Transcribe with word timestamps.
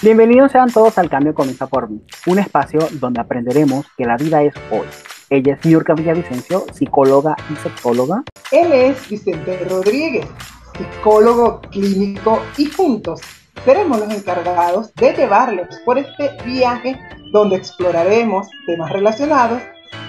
Bienvenidos 0.00 0.52
sean 0.52 0.70
todos 0.70 0.96
al 0.96 1.10
Cambio 1.10 1.34
Comienza 1.34 1.66
por 1.66 1.90
mí, 1.90 2.00
un 2.26 2.38
espacio 2.38 2.78
donde 2.92 3.20
aprenderemos 3.20 3.84
que 3.96 4.04
la 4.04 4.16
vida 4.16 4.44
es 4.44 4.54
hoy. 4.70 4.86
Ella 5.28 5.54
es 5.54 5.66
Niurka 5.66 5.94
Villavicencio, 5.94 6.66
psicóloga 6.72 7.34
y 7.50 7.56
sexóloga. 7.56 8.22
Él 8.52 8.72
es 8.72 9.08
Vicente 9.08 9.58
Rodríguez, 9.68 10.24
psicólogo 10.78 11.60
clínico 11.62 12.40
y 12.56 12.66
juntos 12.66 13.20
seremos 13.64 13.98
los 13.98 14.14
encargados 14.14 14.94
de 14.94 15.14
llevarlos 15.14 15.66
por 15.84 15.98
este 15.98 16.30
viaje 16.44 16.96
donde 17.32 17.56
exploraremos 17.56 18.46
temas 18.66 18.92
relacionados 18.92 19.60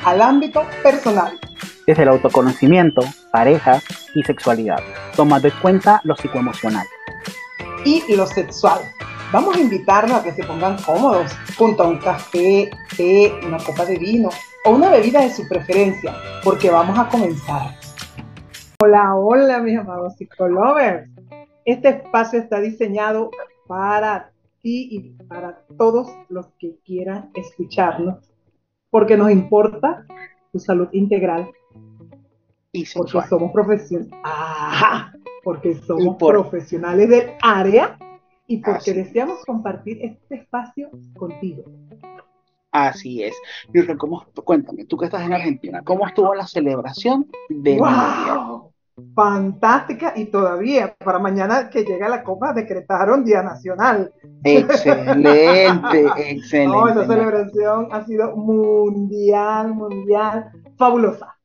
al 0.06 0.22
ámbito 0.22 0.68
personal. 0.84 1.40
Desde 1.88 2.04
el 2.04 2.10
autoconocimiento, 2.10 3.02
pareja 3.32 3.82
y 4.14 4.22
sexualidad, 4.22 4.84
tomando 5.16 5.48
en 5.48 5.54
cuenta 5.64 6.00
lo 6.04 6.16
psicoemocional. 6.16 6.86
Y 7.84 8.16
lo 8.16 8.28
sexual, 8.28 8.82
Vamos 9.32 9.56
a 9.58 9.60
invitarlos 9.60 10.18
a 10.18 10.24
que 10.24 10.32
se 10.32 10.44
pongan 10.44 10.76
cómodos 10.82 11.32
junto 11.56 11.84
a 11.84 11.88
un 11.88 12.00
café, 12.00 12.72
té, 12.98 13.32
una 13.46 13.60
copa 13.60 13.86
de 13.86 14.00
vino 14.00 14.30
o 14.66 14.72
una 14.72 14.90
bebida 14.90 15.22
de 15.22 15.30
su 15.30 15.48
preferencia, 15.48 16.16
porque 16.44 16.72
vamos 16.72 16.98
a 16.98 17.08
comenzar. 17.08 17.76
Hola, 18.80 19.16
hola 19.16 19.60
mis 19.60 19.78
amados 19.78 20.16
psicolovers. 20.16 21.12
Este 21.64 21.90
espacio 21.90 22.40
está 22.40 22.60
diseñado 22.60 23.30
para 23.68 24.32
ti 24.64 24.90
y 24.92 25.24
para 25.26 25.64
todos 25.78 26.08
los 26.30 26.48
que 26.58 26.80
quieran 26.84 27.30
escucharnos, 27.36 28.32
porque 28.90 29.16
nos 29.16 29.30
importa 29.30 30.08
tu 30.52 30.58
salud 30.58 30.88
integral. 30.92 31.52
Y 32.72 32.84
porque 32.96 33.28
somos 33.30 33.52
profesionales. 33.52 34.12
Porque 35.44 35.76
somos 35.76 36.18
profesionales 36.18 37.10
del 37.10 37.30
área 37.44 37.96
y 38.50 38.58
porque 38.58 38.94
deseamos 38.94 39.46
compartir 39.46 40.00
este 40.02 40.36
espacio 40.36 40.90
contigo. 41.16 41.64
Así 42.72 43.24
es. 43.24 43.36
Yurka, 43.72 43.96
¿cómo, 43.96 44.26
cuéntame, 44.44 44.86
tú 44.86 44.98
que 44.98 45.06
estás 45.06 45.22
en 45.22 45.34
Argentina, 45.34 45.82
¿cómo 45.84 46.08
estuvo 46.08 46.34
la 46.34 46.48
celebración 46.48 47.28
de 47.50 47.78
wow, 47.78 48.72
Fantástica 49.16 50.14
y 50.16 50.26
todavía 50.26 50.96
para 50.98 51.20
mañana 51.20 51.70
que 51.70 51.84
llega 51.84 52.10
la 52.10 52.24
Copa 52.24 52.52
decretaron 52.54 53.24
Día 53.24 53.42
Nacional. 53.44 54.12
Excelente, 54.44 56.08
excelente. 56.18 56.68
No, 56.68 56.90
esa 56.90 57.08
celebración 57.08 57.88
ha 57.92 58.04
sido 58.06 58.36
mundial, 58.36 59.74
mundial, 59.74 60.52
fabulosa. 60.76 61.38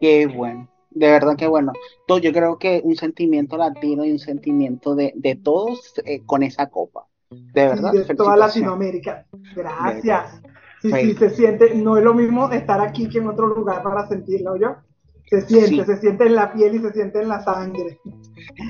Qué 0.00 0.26
bueno 0.26 0.70
de 1.00 1.10
verdad 1.10 1.34
que 1.34 1.46
bueno, 1.46 1.72
yo 2.06 2.30
creo 2.30 2.58
que 2.58 2.82
un 2.84 2.94
sentimiento 2.94 3.56
latino 3.56 4.04
y 4.04 4.12
un 4.12 4.18
sentimiento 4.18 4.94
de, 4.94 5.40
todos 5.42 5.94
eh, 6.04 6.20
con 6.26 6.42
esa 6.42 6.66
copa. 6.66 7.06
De 7.30 7.68
verdad. 7.68 7.92
de 7.92 8.14
toda 8.14 8.36
Latinoamérica. 8.36 9.24
Gracias. 9.56 10.42
Sí, 10.82 10.92
sí, 10.92 11.14
se 11.14 11.30
siente, 11.30 11.74
no 11.74 11.96
es 11.96 12.04
lo 12.04 12.12
mismo 12.12 12.50
estar 12.50 12.82
aquí 12.82 13.08
que 13.08 13.18
en 13.18 13.28
otro 13.28 13.46
lugar 13.46 13.82
para 13.82 14.06
sentirlo, 14.08 14.56
yo. 14.56 14.76
Se 15.24 15.42
siente, 15.42 15.86
se 15.86 15.96
siente 15.98 16.26
en 16.26 16.34
la 16.34 16.52
piel 16.52 16.74
y 16.74 16.80
se 16.80 16.92
siente 16.92 17.22
en 17.22 17.28
la 17.28 17.42
sangre. 17.44 17.98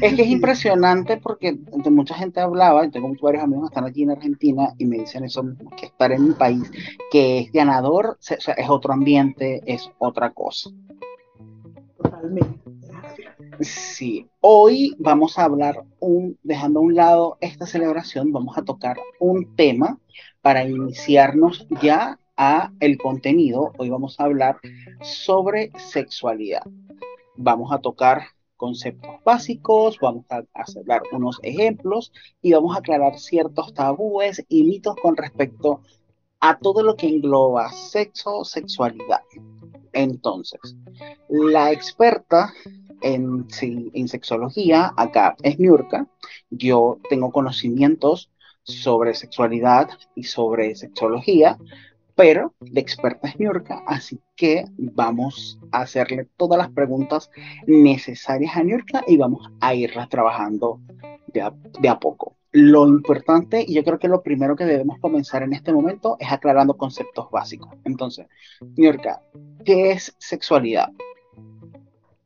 Es 0.02 0.14
que 0.14 0.22
es 0.22 0.28
impresionante 0.28 1.16
porque 1.16 1.58
mucha 1.90 2.14
gente 2.14 2.38
hablaba, 2.38 2.84
y 2.84 2.90
tengo 2.90 3.10
varios 3.22 3.42
amigos 3.42 3.70
que 3.70 3.74
están 3.74 3.86
aquí 3.86 4.02
en 4.02 4.10
Argentina 4.10 4.68
y 4.76 4.84
me 4.84 4.98
dicen 4.98 5.24
eso, 5.24 5.42
que 5.76 5.86
estar 5.86 6.12
en 6.12 6.22
un 6.22 6.34
país 6.34 6.70
que 7.10 7.40
es 7.40 7.52
ganador 7.52 8.18
es 8.20 8.68
otro 8.68 8.92
ambiente, 8.92 9.62
es 9.64 9.90
otra 9.98 10.30
cosa. 10.30 10.70
Sí, 13.60 14.28
hoy 14.40 14.94
vamos 14.98 15.38
a 15.38 15.44
hablar, 15.44 15.84
un, 15.98 16.38
dejando 16.42 16.80
a 16.80 16.82
un 16.82 16.94
lado 16.94 17.38
esta 17.40 17.66
celebración, 17.66 18.32
vamos 18.32 18.56
a 18.56 18.62
tocar 18.62 18.96
un 19.18 19.54
tema 19.56 19.98
para 20.40 20.64
iniciarnos 20.64 21.66
ya 21.82 22.18
a 22.36 22.72
el 22.80 22.96
contenido. 22.96 23.72
Hoy 23.78 23.90
vamos 23.90 24.18
a 24.18 24.24
hablar 24.24 24.58
sobre 25.02 25.70
sexualidad. 25.78 26.62
Vamos 27.36 27.72
a 27.72 27.78
tocar 27.78 28.22
conceptos 28.56 29.10
básicos, 29.24 29.98
vamos 30.00 30.24
a 30.28 30.42
hacer 30.54 30.84
unos 31.12 31.38
ejemplos 31.42 32.12
y 32.42 32.52
vamos 32.52 32.76
a 32.76 32.80
aclarar 32.80 33.18
ciertos 33.18 33.72
tabúes 33.74 34.44
y 34.48 34.64
mitos 34.64 34.96
con 35.02 35.16
respecto 35.16 35.80
a 35.82 35.99
todo 36.60 36.82
lo 36.82 36.96
que 36.96 37.08
engloba 37.08 37.70
sexo, 37.70 38.44
sexualidad. 38.44 39.20
Entonces, 39.92 40.60
la 41.28 41.72
experta 41.72 42.52
en, 43.02 43.46
en 43.60 44.08
sexología 44.08 44.92
acá 44.96 45.36
es 45.42 45.58
Miurka. 45.58 46.06
Yo 46.50 46.98
tengo 47.08 47.30
conocimientos 47.30 48.30
sobre 48.62 49.14
sexualidad 49.14 49.88
y 50.14 50.24
sobre 50.24 50.74
sexología, 50.74 51.58
pero 52.14 52.54
de 52.60 52.80
experta 52.80 53.28
es 53.28 53.38
Niurka, 53.38 53.82
así 53.86 54.20
que 54.36 54.66
vamos 54.76 55.58
a 55.72 55.82
hacerle 55.82 56.28
todas 56.36 56.58
las 56.58 56.70
preguntas 56.70 57.30
necesarias 57.66 58.56
a 58.56 58.62
Niurka 58.62 59.04
y 59.06 59.16
vamos 59.16 59.48
a 59.60 59.74
irlas 59.74 60.08
trabajando 60.08 60.80
de 61.32 61.88
a 61.88 61.98
poco 61.98 62.36
lo 62.52 62.86
importante, 62.88 63.64
y 63.66 63.74
yo 63.74 63.84
creo 63.84 63.98
que 63.98 64.08
lo 64.08 64.22
primero 64.22 64.56
que 64.56 64.64
debemos 64.64 64.98
comenzar 64.98 65.42
en 65.42 65.52
este 65.52 65.72
momento 65.72 66.16
es 66.18 66.30
aclarando 66.32 66.76
conceptos 66.76 67.30
básicos. 67.30 67.70
Entonces, 67.84 68.26
Niorca, 68.76 69.22
¿qué 69.64 69.92
es 69.92 70.14
sexualidad? 70.18 70.88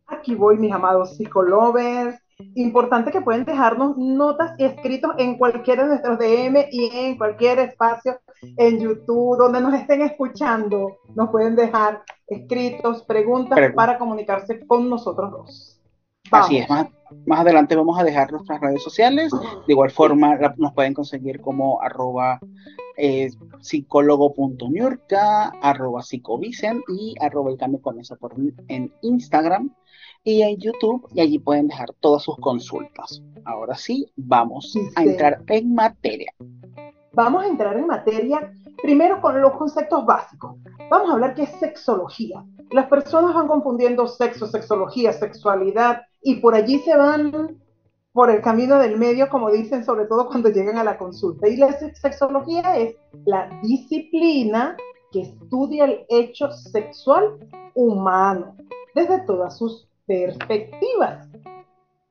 Aquí 0.07 0.35
voy, 0.35 0.57
mis 0.57 0.73
amados 0.73 1.17
psicolovers. 1.17 2.19
Importante 2.57 3.13
que 3.13 3.21
pueden 3.21 3.45
dejarnos 3.45 3.97
notas 3.97 4.55
y 4.59 4.65
escritos 4.65 5.13
en 5.19 5.39
cualquiera 5.39 5.85
de 5.85 5.91
nuestros 5.91 6.19
DM 6.19 6.67
y 6.73 6.91
en 6.93 7.17
cualquier 7.17 7.61
espacio 7.61 8.19
en 8.57 8.81
YouTube 8.81 9.39
donde 9.39 9.61
nos 9.61 9.75
estén 9.75 10.03
escuchando. 10.03 10.99
Nos 11.15 11.31
pueden 11.31 11.55
dejar 11.55 12.03
escritos, 12.27 13.05
preguntas 13.05 13.73
para 13.75 13.99
comunicarse 13.99 14.67
con 14.67 14.91
nosotros 14.91 15.31
dos. 15.31 15.74
Así 16.31 16.59
es, 16.59 16.69
más, 16.69 16.89
más, 17.27 17.41
adelante 17.41 17.77
vamos 17.77 17.99
a 17.99 18.05
dejar 18.05 18.33
nuestras 18.33 18.61
redes 18.61 18.83
sociales. 18.83 19.31
De 19.33 19.73
igual 19.73 19.91
forma, 19.91 20.37
nos 20.57 20.73
pueden 20.73 20.95
conseguir 20.95 21.41
como 21.41 21.81
arroba 21.83 22.41
eh, 22.97 23.31
arroba 25.63 26.03
psicovicen 26.03 26.83
y 26.89 27.15
arroba 27.21 27.51
el 27.51 27.59
cambio 27.59 27.81
con 27.83 28.01
eso 28.01 28.17
por, 28.17 28.35
en 28.69 28.93
Instagram 29.03 29.75
y 30.23 30.43
en 30.43 30.57
YouTube 30.57 31.07
y 31.13 31.21
allí 31.21 31.39
pueden 31.39 31.69
dejar 31.69 31.93
todas 32.01 32.23
sus 32.23 32.37
consultas. 32.39 33.23
Ahora 33.45 33.75
sí, 33.75 34.11
vamos 34.17 34.75
a 34.97 35.03
entrar 35.03 35.43
en 35.49 35.75
materia. 35.75 36.33
Vamos 37.13 37.45
a 37.45 37.47
entrar 37.47 37.77
en 37.77 37.87
materia 37.87 38.53
primero 38.83 39.21
con 39.21 39.41
los 39.41 39.53
conceptos 39.53 40.05
básicos. 40.05 40.57
Vamos 40.91 41.11
a 41.11 41.13
hablar 41.13 41.35
qué 41.35 41.45
es 41.45 41.51
sexología. 41.61 42.45
Las 42.71 42.87
personas 42.87 43.35
van 43.35 43.47
confundiendo 43.47 44.07
sexo, 44.07 44.47
sexología, 44.47 45.13
sexualidad 45.13 46.03
y 46.25 46.37
por 46.37 46.55
allí 46.55 46.79
se 46.81 46.97
van 46.97 47.61
por 48.13 48.31
el 48.31 48.41
camino 48.41 48.79
del 48.79 48.97
medio, 48.97 49.29
como 49.29 49.51
dicen, 49.51 49.85
sobre 49.85 50.07
todo 50.07 50.27
cuando 50.29 50.49
llegan 50.49 50.79
a 50.79 50.85
la 50.85 50.97
consulta. 50.97 51.49
Y 51.49 51.57
la 51.57 51.73
sexología 51.73 52.79
es 52.79 52.97
la 53.27 53.51
disciplina 53.63 54.77
que 55.13 55.23
estudia 55.23 55.85
el 55.85 56.07
hecho 56.09 56.51
sexual 56.51 57.37
humano 57.75 58.57
desde 58.95 59.19
todas 59.21 59.59
sus 59.59 59.87
perspectivas. 60.07 61.29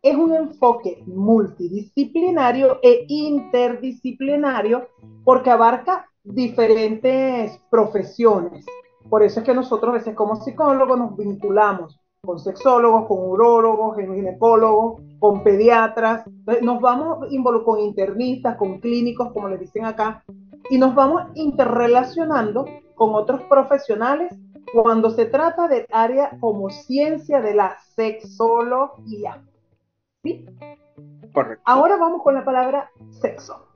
Es 0.03 0.15
un 0.15 0.35
enfoque 0.35 1.01
multidisciplinario 1.07 2.79
e 2.83 3.05
interdisciplinario 3.07 4.89
porque 5.23 5.49
abarca 5.49 6.05
diferentes 6.23 7.57
profesiones. 7.71 8.65
Por 9.09 9.23
eso 9.23 9.39
es 9.39 9.45
que 9.45 9.53
nosotros 9.53 9.89
a 9.89 9.97
veces 9.97 10.15
como 10.15 10.35
psicólogos 10.35 10.99
nos 10.99 11.17
vinculamos 11.17 11.99
con 12.25 12.39
sexólogos, 12.39 13.05
con 13.07 13.17
urólogos, 13.19 13.95
con 13.95 14.15
ginecólogos, 14.15 15.01
con 15.19 15.43
pediatras, 15.43 16.23
nos 16.61 16.79
vamos 16.79 17.27
con 17.65 17.79
internistas, 17.81 18.55
con 18.55 18.79
clínicos, 18.79 19.33
como 19.33 19.49
les 19.49 19.59
dicen 19.59 19.83
acá, 19.83 20.23
y 20.69 20.77
nos 20.77 20.95
vamos 20.95 21.23
interrelacionando 21.35 22.65
con 22.95 23.13
otros 23.13 23.41
profesionales 23.49 24.33
cuando 24.71 25.09
se 25.09 25.25
trata 25.25 25.67
del 25.67 25.85
área 25.91 26.37
como 26.39 26.69
ciencia 26.69 27.41
de 27.41 27.55
la 27.55 27.77
sexología. 27.93 29.43
¿Sí? 30.23 30.45
Correcto. 31.33 31.61
Ahora 31.65 31.97
vamos 31.97 32.23
con 32.23 32.35
la 32.35 32.45
palabra 32.45 32.89
sexo. 33.09 33.67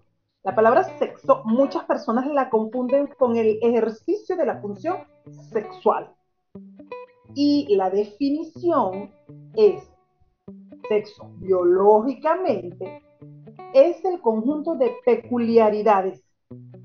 La 0.43 0.55
palabra 0.55 0.85
sexo 0.97 1.41
muchas 1.43 1.83
personas 1.83 2.25
la 2.27 2.49
confunden 2.49 3.07
con 3.19 3.35
el 3.35 3.59
ejercicio 3.61 4.37
de 4.37 4.45
la 4.45 4.61
función 4.61 4.99
sexual 5.51 6.13
y 7.35 7.75
la 7.75 7.89
definición 7.89 9.11
es 9.55 9.83
sexo 10.87 11.29
biológicamente 11.39 13.01
es 13.73 14.03
el 14.05 14.21
conjunto 14.21 14.75
de 14.75 14.91
peculiaridades 15.05 16.21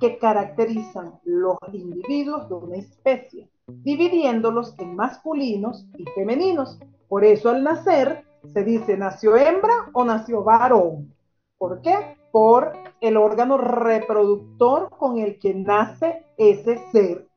que 0.01 0.19
caracterizan 0.19 1.21
los 1.25 1.57
individuos 1.73 2.49
de 2.49 2.55
una 2.55 2.77
especie, 2.77 3.49
dividiéndolos 3.67 4.75
en 4.79 4.97
masculinos 4.97 5.87
y 5.97 6.05
femeninos. 6.11 6.79
Por 7.09 7.25
eso 7.25 7.51
al 7.51 7.63
nacer 7.63 8.25
se 8.53 8.65
dice 8.65 8.97
nació 8.97 9.37
hembra 9.37 9.91
o 9.93 10.05
nació 10.05 10.43
varón. 10.43 11.15
¿Por 11.59 11.81
qué? 11.83 12.17
Por 12.33 12.73
el 13.01 13.17
órgano 13.17 13.59
reproductor 13.59 14.91
con 14.91 15.19
el 15.19 15.39
que 15.39 15.55
nace 15.55 16.25
ese 16.37 16.79
ser. 16.91 17.29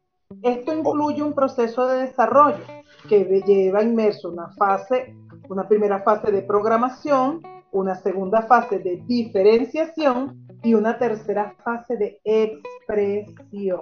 Esto 0.42 0.74
incluye 0.74 1.22
un 1.22 1.34
proceso 1.34 1.86
de 1.86 2.08
desarrollo 2.08 2.64
que 3.08 3.24
lleva 3.46 3.84
inmerso 3.84 4.30
una 4.30 4.50
fase, 4.50 5.16
una 5.50 5.68
primera 5.68 6.02
fase 6.02 6.32
de 6.32 6.42
programación, 6.42 7.42
una 7.72 7.96
segunda 7.96 8.44
fase 8.44 8.80
de 8.80 9.04
diferenciación 9.06 10.48
y 10.64 10.74
una 10.74 10.98
tercera 10.98 11.56
fase 11.64 11.98
de 11.98 12.20
expresión. 12.24 13.82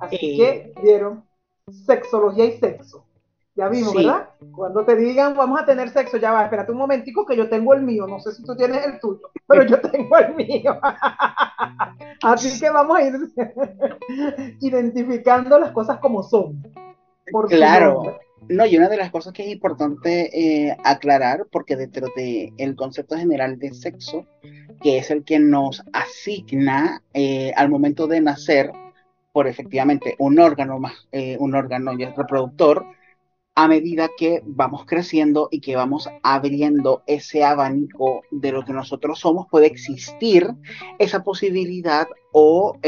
Así 0.00 0.36
que 0.36 0.72
vieron 0.82 1.24
sexología 1.86 2.46
y 2.46 2.58
sexo. 2.58 3.04
Ya 3.54 3.68
vimos, 3.68 3.94
¿verdad? 3.94 4.30
Cuando 4.56 4.82
te 4.84 4.96
digan 4.96 5.36
vamos 5.36 5.60
a 5.60 5.66
tener 5.66 5.90
sexo, 5.90 6.16
ya 6.16 6.32
va, 6.32 6.44
espérate 6.44 6.72
un 6.72 6.78
momentico 6.78 7.26
que 7.26 7.36
yo 7.36 7.50
tengo 7.50 7.74
el 7.74 7.82
mío, 7.82 8.06
no 8.06 8.18
sé 8.18 8.32
si 8.32 8.42
tú 8.42 8.56
tienes 8.56 8.84
el 8.86 8.98
tuyo, 8.98 9.30
pero 9.46 9.64
yo 9.64 9.78
tengo 9.80 10.16
el 10.16 10.34
mío. 10.34 10.80
Así 12.22 12.58
que 12.58 12.70
vamos 12.70 12.96
a 12.96 13.02
ir 13.02 13.14
identificando 14.60 15.58
las 15.58 15.72
cosas 15.72 15.98
como 15.98 16.22
son. 16.22 16.62
claro. 17.48 18.18
No, 18.48 18.66
y 18.66 18.76
una 18.76 18.88
de 18.88 18.96
las 18.96 19.10
cosas 19.10 19.32
que 19.32 19.44
es 19.44 19.48
importante 19.50 20.66
eh, 20.66 20.76
aclarar, 20.84 21.46
porque 21.50 21.76
dentro 21.76 22.08
del 22.16 22.52
el 22.58 22.76
concepto 22.76 23.16
general 23.16 23.58
de 23.58 23.72
sexo, 23.72 24.26
que 24.82 24.98
es 24.98 25.10
el 25.10 25.24
que 25.24 25.38
nos 25.38 25.82
asigna 25.92 27.02
eh, 27.14 27.52
al 27.56 27.70
momento 27.70 28.06
de 28.06 28.20
nacer 28.20 28.72
por 29.32 29.46
efectivamente 29.46 30.16
un 30.18 30.38
órgano 30.38 30.78
más, 30.78 31.08
eh, 31.12 31.36
un 31.38 31.54
órgano 31.54 31.92
reproductor, 31.96 32.84
a 33.54 33.68
medida 33.68 34.08
que 34.16 34.42
vamos 34.44 34.86
creciendo 34.86 35.48
y 35.50 35.60
que 35.60 35.76
vamos 35.76 36.08
abriendo 36.22 37.02
ese 37.06 37.44
abanico 37.44 38.22
de 38.30 38.50
lo 38.50 38.64
que 38.64 38.72
nosotros 38.72 39.20
somos, 39.20 39.46
puede 39.50 39.66
existir 39.66 40.48
esa 40.98 41.22
posibilidad 41.22 42.08
o, 42.32 42.78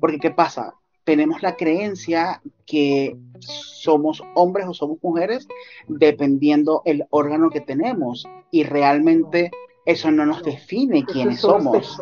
porque 0.00 0.18
¿qué 0.18 0.30
pasa? 0.32 0.77
Tenemos 1.08 1.42
la 1.42 1.56
creencia 1.56 2.42
que 2.66 3.16
somos 3.40 4.22
hombres 4.34 4.66
o 4.68 4.74
somos 4.74 4.98
mujeres 5.02 5.48
dependiendo 5.86 6.82
el 6.84 7.06
órgano 7.08 7.48
que 7.48 7.62
tenemos 7.62 8.26
y 8.50 8.64
realmente 8.64 9.50
eso 9.86 10.10
no 10.10 10.26
nos 10.26 10.42
define 10.42 11.06
quiénes 11.06 11.40
somos. 11.40 11.98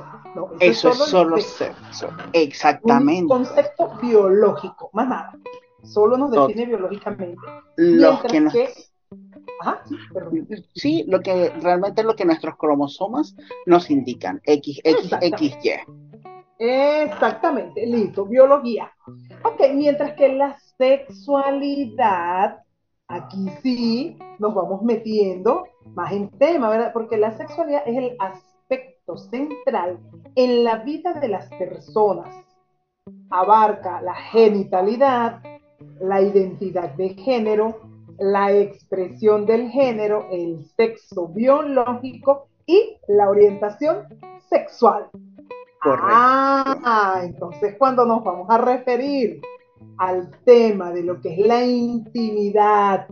eso, 0.58 0.90
es 0.90 0.98
solo, 0.98 1.38
sexo. 1.38 2.08
Exactamente. 2.32 3.32
Un 3.32 3.44
concepto 3.44 3.92
biológico, 4.02 4.90
más 4.92 5.08
nada 5.08 5.38
solo 5.86 6.18
nos 6.18 6.30
define 6.32 6.66
biológicamente. 6.66 7.40
Los 7.76 8.22
que 8.22 8.40
nos... 8.40 8.54
sí, 10.74 11.04
lo 11.06 11.20
que 11.20 11.50
realmente 11.60 12.00
es 12.00 12.06
lo 12.06 12.16
que 12.16 12.24
nuestros 12.24 12.56
cromosomas 12.56 13.36
nos 13.66 13.88
indican, 13.90 14.40
X, 14.44 14.80
X, 14.82 15.10
X, 15.20 15.58
Y. 15.62 15.70
Exactamente, 16.58 17.86
listo, 17.86 18.24
biología. 18.24 18.90
Ok, 19.42 19.60
mientras 19.74 20.14
que 20.14 20.32
la 20.32 20.58
sexualidad, 20.78 22.62
aquí 23.08 23.48
sí 23.62 24.18
nos 24.38 24.54
vamos 24.54 24.82
metiendo 24.82 25.64
más 25.94 26.12
en 26.12 26.30
tema, 26.30 26.70
¿verdad? 26.70 26.92
Porque 26.92 27.18
la 27.18 27.36
sexualidad 27.36 27.82
es 27.86 27.96
el 27.96 28.16
aspecto 28.18 29.16
central 29.16 29.98
en 30.34 30.64
la 30.64 30.76
vida 30.76 31.12
de 31.14 31.28
las 31.28 31.48
personas. 31.50 32.28
Abarca 33.30 34.00
la 34.00 34.14
genitalidad, 34.14 35.42
la 36.00 36.22
identidad 36.22 36.90
de 36.94 37.10
género, 37.10 37.80
la 38.18 38.52
expresión 38.52 39.44
del 39.46 39.68
género, 39.68 40.26
el 40.30 40.64
sexo 40.76 41.28
biológico 41.28 42.48
y 42.64 42.96
la 43.08 43.28
orientación 43.28 44.06
sexual. 44.48 45.10
Ah, 45.82 47.20
entonces 47.22 47.76
cuando 47.78 48.04
nos 48.04 48.24
vamos 48.24 48.48
a 48.50 48.58
referir 48.58 49.40
al 49.98 50.30
tema 50.44 50.90
de 50.92 51.02
lo 51.02 51.20
que 51.20 51.34
es 51.34 51.46
la 51.46 51.64
intimidad 51.64 53.06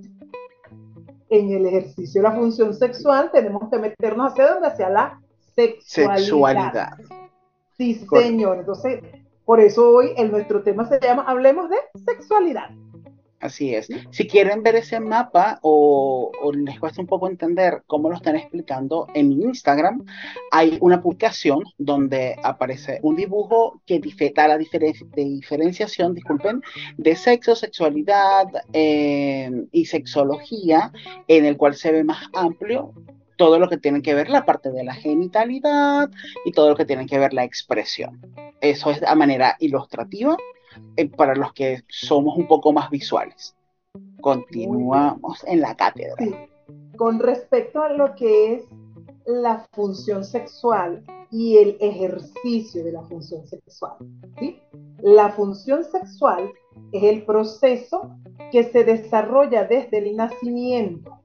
en 1.28 1.52
el 1.52 1.66
ejercicio 1.66 2.22
de 2.22 2.28
la 2.28 2.34
función 2.34 2.74
sexual, 2.74 3.30
tenemos 3.32 3.70
que 3.70 3.78
meternos 3.78 4.32
hacia 4.32 4.52
dónde? 4.52 4.68
Hacia 4.68 4.88
la 4.88 5.20
sexualidad. 5.54 6.18
sexualidad. 6.18 6.98
Sí, 7.76 7.94
señor. 7.94 8.58
Entonces, 8.58 9.00
por 9.44 9.60
eso 9.60 9.90
hoy 9.90 10.12
el, 10.16 10.30
nuestro 10.30 10.62
tema 10.62 10.86
se 10.86 11.00
llama 11.00 11.24
Hablemos 11.26 11.68
de 11.68 11.76
sexualidad. 12.04 12.70
Así 13.44 13.74
es. 13.74 13.88
Si 14.10 14.26
quieren 14.26 14.62
ver 14.62 14.76
ese 14.76 15.00
mapa 15.00 15.58
o, 15.60 16.32
les 16.54 16.80
cuesta 16.80 17.02
un 17.02 17.06
poco 17.06 17.28
entender 17.28 17.82
cómo 17.86 18.08
lo 18.08 18.16
están 18.16 18.36
explicando, 18.36 19.06
en 19.12 19.32
Instagram 19.32 20.06
hay 20.50 20.78
una 20.80 21.02
publicación 21.02 21.62
donde 21.76 22.36
aparece 22.42 23.00
un 23.02 23.16
dibujo 23.16 23.82
que 23.84 24.00
da 24.34 24.48
la 24.48 24.56
diferenciación, 24.56 26.14
disculpen, 26.14 26.62
de 26.96 27.16
sexo, 27.16 27.54
sexualidad 27.54 28.46
eh, 28.72 29.50
y 29.72 29.84
sexología, 29.84 30.90
en 31.28 31.44
el 31.44 31.58
cual 31.58 31.74
se 31.74 31.92
ve 31.92 32.02
más 32.02 32.24
amplio 32.32 32.94
todo 33.36 33.58
lo 33.58 33.68
que 33.68 33.76
tiene 33.76 34.00
que 34.00 34.14
ver 34.14 34.30
la 34.30 34.46
parte 34.46 34.70
de 34.70 34.84
la 34.84 34.94
genitalidad 34.94 36.08
y 36.46 36.52
todo 36.52 36.70
lo 36.70 36.76
que 36.76 36.86
tiene 36.86 37.04
que 37.04 37.18
ver 37.18 37.34
la 37.34 37.44
expresión. 37.44 38.22
Eso 38.62 38.90
es 38.90 39.02
a 39.02 39.14
manera 39.14 39.56
ilustrativa 39.60 40.34
eh, 40.96 41.08
para 41.08 41.34
los 41.34 41.52
que 41.52 41.82
somos 41.88 42.36
un 42.36 42.46
poco 42.46 42.72
más 42.72 42.90
visuales. 42.90 43.56
Continuamos 44.20 45.44
en 45.46 45.60
la 45.60 45.74
cátedra. 45.76 46.16
Con 46.96 47.18
respecto 47.18 47.82
a 47.82 47.90
lo 47.90 48.14
que 48.14 48.54
es 48.54 48.64
la 49.26 49.66
función 49.72 50.24
sexual 50.24 51.04
y 51.30 51.56
el 51.56 51.76
ejercicio 51.80 52.84
de 52.84 52.92
la 52.92 53.02
función 53.02 53.46
sexual. 53.46 53.94
¿sí? 54.38 54.60
La 55.00 55.30
función 55.30 55.84
sexual 55.84 56.52
es 56.92 57.02
el 57.02 57.24
proceso 57.24 58.10
que 58.52 58.64
se 58.64 58.84
desarrolla 58.84 59.64
desde 59.64 59.98
el 59.98 60.16
nacimiento 60.16 61.18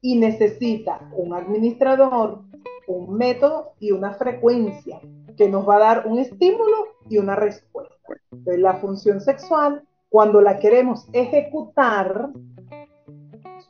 y 0.00 0.16
necesita 0.16 1.10
un 1.16 1.34
administrador, 1.34 2.42
un 2.86 3.16
método 3.16 3.72
y 3.80 3.90
una 3.90 4.14
frecuencia 4.14 5.00
que 5.36 5.48
nos 5.48 5.68
va 5.68 5.76
a 5.76 5.80
dar 5.80 6.06
un 6.06 6.18
estímulo 6.18 6.88
y 7.08 7.18
una 7.18 7.34
respuesta. 7.34 7.95
Entonces, 8.32 8.62
la 8.62 8.74
función 8.74 9.20
sexual, 9.20 9.82
cuando 10.08 10.40
la 10.40 10.58
queremos 10.58 11.06
ejecutar, 11.12 12.30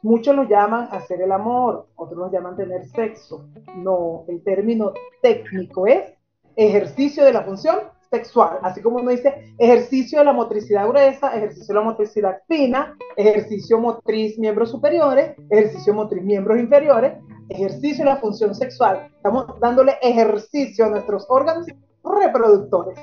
muchos 0.03 0.37
lo 0.37 0.45
llaman 0.45 0.89
hacer 0.91 1.21
el 1.21 1.33
amor, 1.33 1.89
otros 1.97 2.19
lo 2.19 2.31
llaman 2.31 2.57
tener 2.57 2.87
sexo. 2.89 3.49
No, 3.77 4.25
el 4.29 4.43
término 4.43 4.93
técnico 5.23 5.87
es 5.87 6.13
ejercicio 6.57 7.25
de 7.25 7.33
la 7.33 7.43
función 7.43 7.77
sexual, 8.11 8.59
así 8.63 8.81
como 8.81 8.99
uno 8.99 9.11
dice 9.11 9.55
ejercicio 9.59 10.21
de 10.21 10.25
la 10.25 10.33
motricidad 10.33 10.89
gruesa, 10.89 11.37
ejercicio 11.37 11.75
de 11.75 11.81
la 11.81 11.87
motricidad 11.87 12.43
fina, 12.47 12.97
ejercicio 13.17 13.79
motriz 13.79 14.39
miembros 14.39 14.71
superiores, 14.71 15.35
ejercicio 15.51 15.93
motriz 15.93 16.23
miembros 16.23 16.59
inferiores, 16.59 17.15
ejercicio 17.49 18.05
de 18.05 18.11
la 18.11 18.17
función 18.19 18.55
sexual. 18.55 19.09
Estamos 19.17 19.47
dándole 19.61 19.97
ejercicio 20.03 20.87
a 20.87 20.91
nuestros 20.91 21.27
órganos 21.29 21.67
reproductores. 22.15 22.99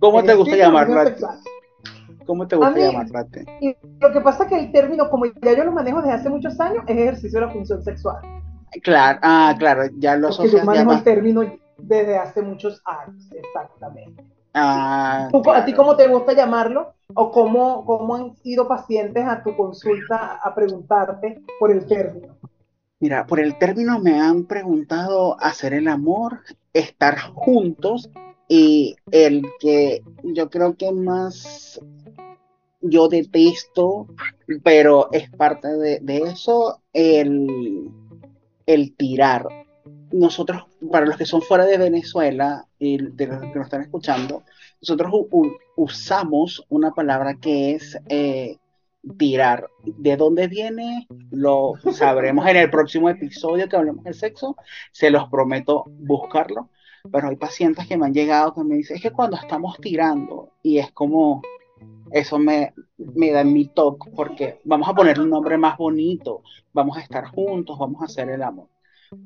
¿Cómo 0.00 0.22
te 0.22 0.34
gusta 0.34 0.56
llamarlo? 0.56 1.02
¿Cómo 2.26 2.46
te 2.46 2.56
gusta? 2.56 3.26
Y 3.60 3.76
lo 4.00 4.12
que 4.12 4.20
pasa 4.20 4.44
es 4.44 4.48
que 4.48 4.58
el 4.58 4.72
término, 4.72 5.10
como 5.10 5.26
ya 5.26 5.56
yo 5.56 5.64
lo 5.64 5.72
manejo 5.72 6.00
desde 6.00 6.12
hace 6.12 6.28
muchos 6.30 6.58
años, 6.60 6.84
es 6.86 6.96
ejercicio 6.96 7.40
de 7.40 7.46
la 7.46 7.52
función 7.52 7.82
sexual. 7.82 8.16
Claro, 8.82 9.18
ah, 9.22 9.54
claro, 9.58 9.82
ya 9.98 10.16
lo 10.16 10.28
asocias. 10.28 10.62
Yo 10.62 10.66
manejo 10.66 10.92
el 10.92 11.04
término 11.04 11.42
desde 11.78 12.16
hace 12.16 12.42
muchos 12.42 12.82
años, 12.84 13.30
exactamente. 13.30 14.24
Ah, 14.54 15.28
¿A 15.32 15.64
ti 15.64 15.72
cómo 15.72 15.96
te 15.96 16.06
gusta 16.06 16.32
llamarlo? 16.32 16.94
¿O 17.14 17.30
cómo, 17.30 17.84
cómo 17.84 18.14
han 18.14 18.32
ido 18.44 18.68
pacientes 18.68 19.24
a 19.26 19.42
tu 19.42 19.56
consulta 19.56 20.40
a 20.42 20.54
preguntarte 20.54 21.42
por 21.58 21.70
el 21.70 21.86
término? 21.86 22.36
Mira, 23.00 23.26
por 23.26 23.40
el 23.40 23.58
término 23.58 23.98
me 23.98 24.20
han 24.20 24.44
preguntado 24.44 25.36
hacer 25.40 25.74
el 25.74 25.88
amor, 25.88 26.40
estar 26.72 27.18
juntos 27.18 28.08
y 28.48 28.96
el 29.10 29.42
que 29.60 30.02
yo 30.22 30.50
creo 30.50 30.76
que 30.76 30.92
más 30.92 31.80
yo 32.80 33.08
detesto, 33.08 34.06
pero 34.62 35.08
es 35.12 35.30
parte 35.30 35.68
de, 35.68 36.16
eso, 36.18 36.82
el, 36.92 37.90
el 38.66 38.94
tirar 38.96 39.48
nosotros, 40.12 40.66
para 40.92 41.06
los 41.06 41.16
que 41.16 41.26
son 41.26 41.42
fuera 41.42 41.64
de 41.64 41.78
Venezuela 41.78 42.66
y 42.78 42.98
de 42.98 43.26
los 43.26 43.40
que 43.40 43.54
nos 43.58 43.66
están 43.66 43.82
escuchando, 43.82 44.44
nosotros 44.80 45.12
usamos 45.76 46.64
una 46.68 46.92
palabra 46.92 47.34
que 47.40 47.72
es 47.72 47.98
eh, 48.08 48.58
tirar. 49.18 49.68
¿De 49.84 50.16
dónde 50.16 50.46
viene? 50.46 51.06
Lo 51.30 51.74
sabremos 51.92 52.46
en 52.46 52.56
el 52.56 52.70
próximo 52.70 53.08
episodio 53.08 53.68
que 53.68 53.76
hablemos 53.76 54.04
de 54.04 54.14
sexo. 54.14 54.56
Se 54.92 55.10
los 55.10 55.28
prometo 55.28 55.84
buscarlo. 55.86 56.68
Pero 57.10 57.28
hay 57.28 57.36
pacientes 57.36 57.86
que 57.86 57.96
me 57.96 58.06
han 58.06 58.14
llegado 58.14 58.54
que 58.54 58.64
me 58.64 58.76
dicen, 58.76 58.96
es 58.96 59.02
que 59.02 59.10
cuando 59.10 59.36
estamos 59.36 59.76
tirando, 59.78 60.50
y 60.62 60.78
es 60.78 60.90
como, 60.92 61.42
eso 62.10 62.38
me, 62.38 62.72
me 62.96 63.30
da 63.30 63.44
mi 63.44 63.66
toque, 63.66 64.10
porque 64.14 64.60
vamos 64.64 64.88
a 64.88 64.94
ponerle 64.94 65.24
un 65.24 65.30
nombre 65.30 65.58
más 65.58 65.76
bonito, 65.76 66.42
vamos 66.72 66.96
a 66.96 67.00
estar 67.00 67.26
juntos, 67.26 67.78
vamos 67.78 68.00
a 68.00 68.06
hacer 68.06 68.30
el 68.30 68.42
amor 68.42 68.68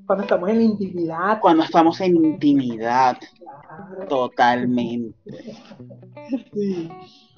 Cuando 0.06 0.24
estamos 0.24 0.50
en 0.50 0.62
intimidad. 0.62 1.40
Cuando 1.40 1.62
estamos 1.62 2.00
en 2.00 2.16
intimidad. 2.16 3.16
Totalmente. 4.08 5.14
Sí. 6.52 6.90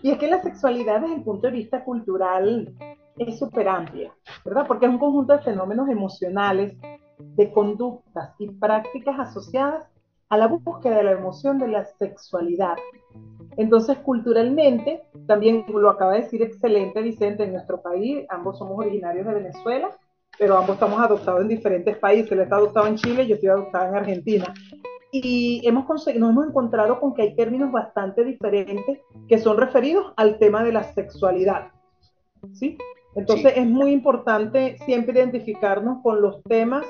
Y 0.02 0.10
es 0.10 0.18
que 0.18 0.28
la 0.28 0.42
sexualidad 0.42 1.02
desde 1.02 1.16
el 1.16 1.22
punto 1.22 1.48
de 1.48 1.52
vista 1.52 1.84
cultural 1.84 2.74
es 3.18 3.38
súper 3.38 3.68
amplia, 3.68 4.14
¿verdad? 4.44 4.66
Porque 4.66 4.86
es 4.86 4.90
un 4.90 4.98
conjunto 4.98 5.34
de 5.34 5.42
fenómenos 5.42 5.88
emocionales, 5.90 6.76
de 7.18 7.52
conductas 7.52 8.30
y 8.38 8.48
prácticas 8.48 9.18
asociadas 9.18 9.84
a 10.30 10.36
la 10.36 10.46
búsqueda 10.46 10.96
de 10.96 11.04
la 11.04 11.12
emoción 11.12 11.58
de 11.58 11.68
la 11.68 11.84
sexualidad. 11.84 12.76
Entonces, 13.56 13.98
culturalmente, 13.98 15.02
también 15.26 15.64
lo 15.68 15.90
acaba 15.90 16.12
de 16.12 16.22
decir 16.22 16.42
excelente 16.42 17.02
Vicente, 17.02 17.44
en 17.44 17.52
nuestro 17.52 17.82
país, 17.82 18.24
ambos 18.30 18.58
somos 18.58 18.78
originarios 18.78 19.26
de 19.26 19.34
Venezuela, 19.34 19.90
pero 20.38 20.56
ambos 20.56 20.74
estamos 20.74 21.00
adoptados 21.00 21.42
en 21.42 21.48
diferentes 21.48 21.98
países. 21.98 22.30
Él 22.32 22.40
está 22.40 22.56
adoptado 22.56 22.86
en 22.86 22.96
Chile, 22.96 23.26
yo 23.26 23.34
estoy 23.34 23.50
adoptada 23.50 23.88
en 23.88 23.96
Argentina. 23.96 24.54
Y 25.12 25.60
hemos 25.66 25.84
nos 25.88 26.06
hemos 26.06 26.46
encontrado 26.46 27.00
con 27.00 27.12
que 27.14 27.22
hay 27.22 27.34
términos 27.34 27.72
bastante 27.72 28.24
diferentes 28.24 29.00
que 29.28 29.38
son 29.38 29.56
referidos 29.56 30.12
al 30.16 30.38
tema 30.38 30.62
de 30.62 30.72
la 30.72 30.84
sexualidad. 30.84 31.72
¿Sí? 32.52 32.78
Entonces 33.16 33.54
es 33.56 33.66
muy 33.66 33.90
importante 33.90 34.78
siempre 34.86 35.18
identificarnos 35.18 36.00
con 36.02 36.22
los 36.22 36.42
temas, 36.44 36.86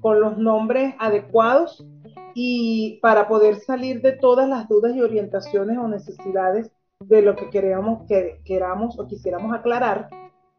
con 0.00 0.20
los 0.20 0.38
nombres 0.38 0.94
adecuados 0.98 1.84
y 2.34 2.98
para 3.02 3.28
poder 3.28 3.56
salir 3.56 4.00
de 4.02 4.12
todas 4.12 4.48
las 4.48 4.68
dudas 4.68 4.94
y 4.94 5.02
orientaciones 5.02 5.78
o 5.78 5.88
necesidades 5.88 6.70
de 7.00 7.22
lo 7.22 7.36
que 7.36 7.50
queramos, 7.50 8.06
que 8.06 8.40
queramos 8.44 8.98
o 8.98 9.06
quisiéramos 9.06 9.54
aclarar. 9.54 10.08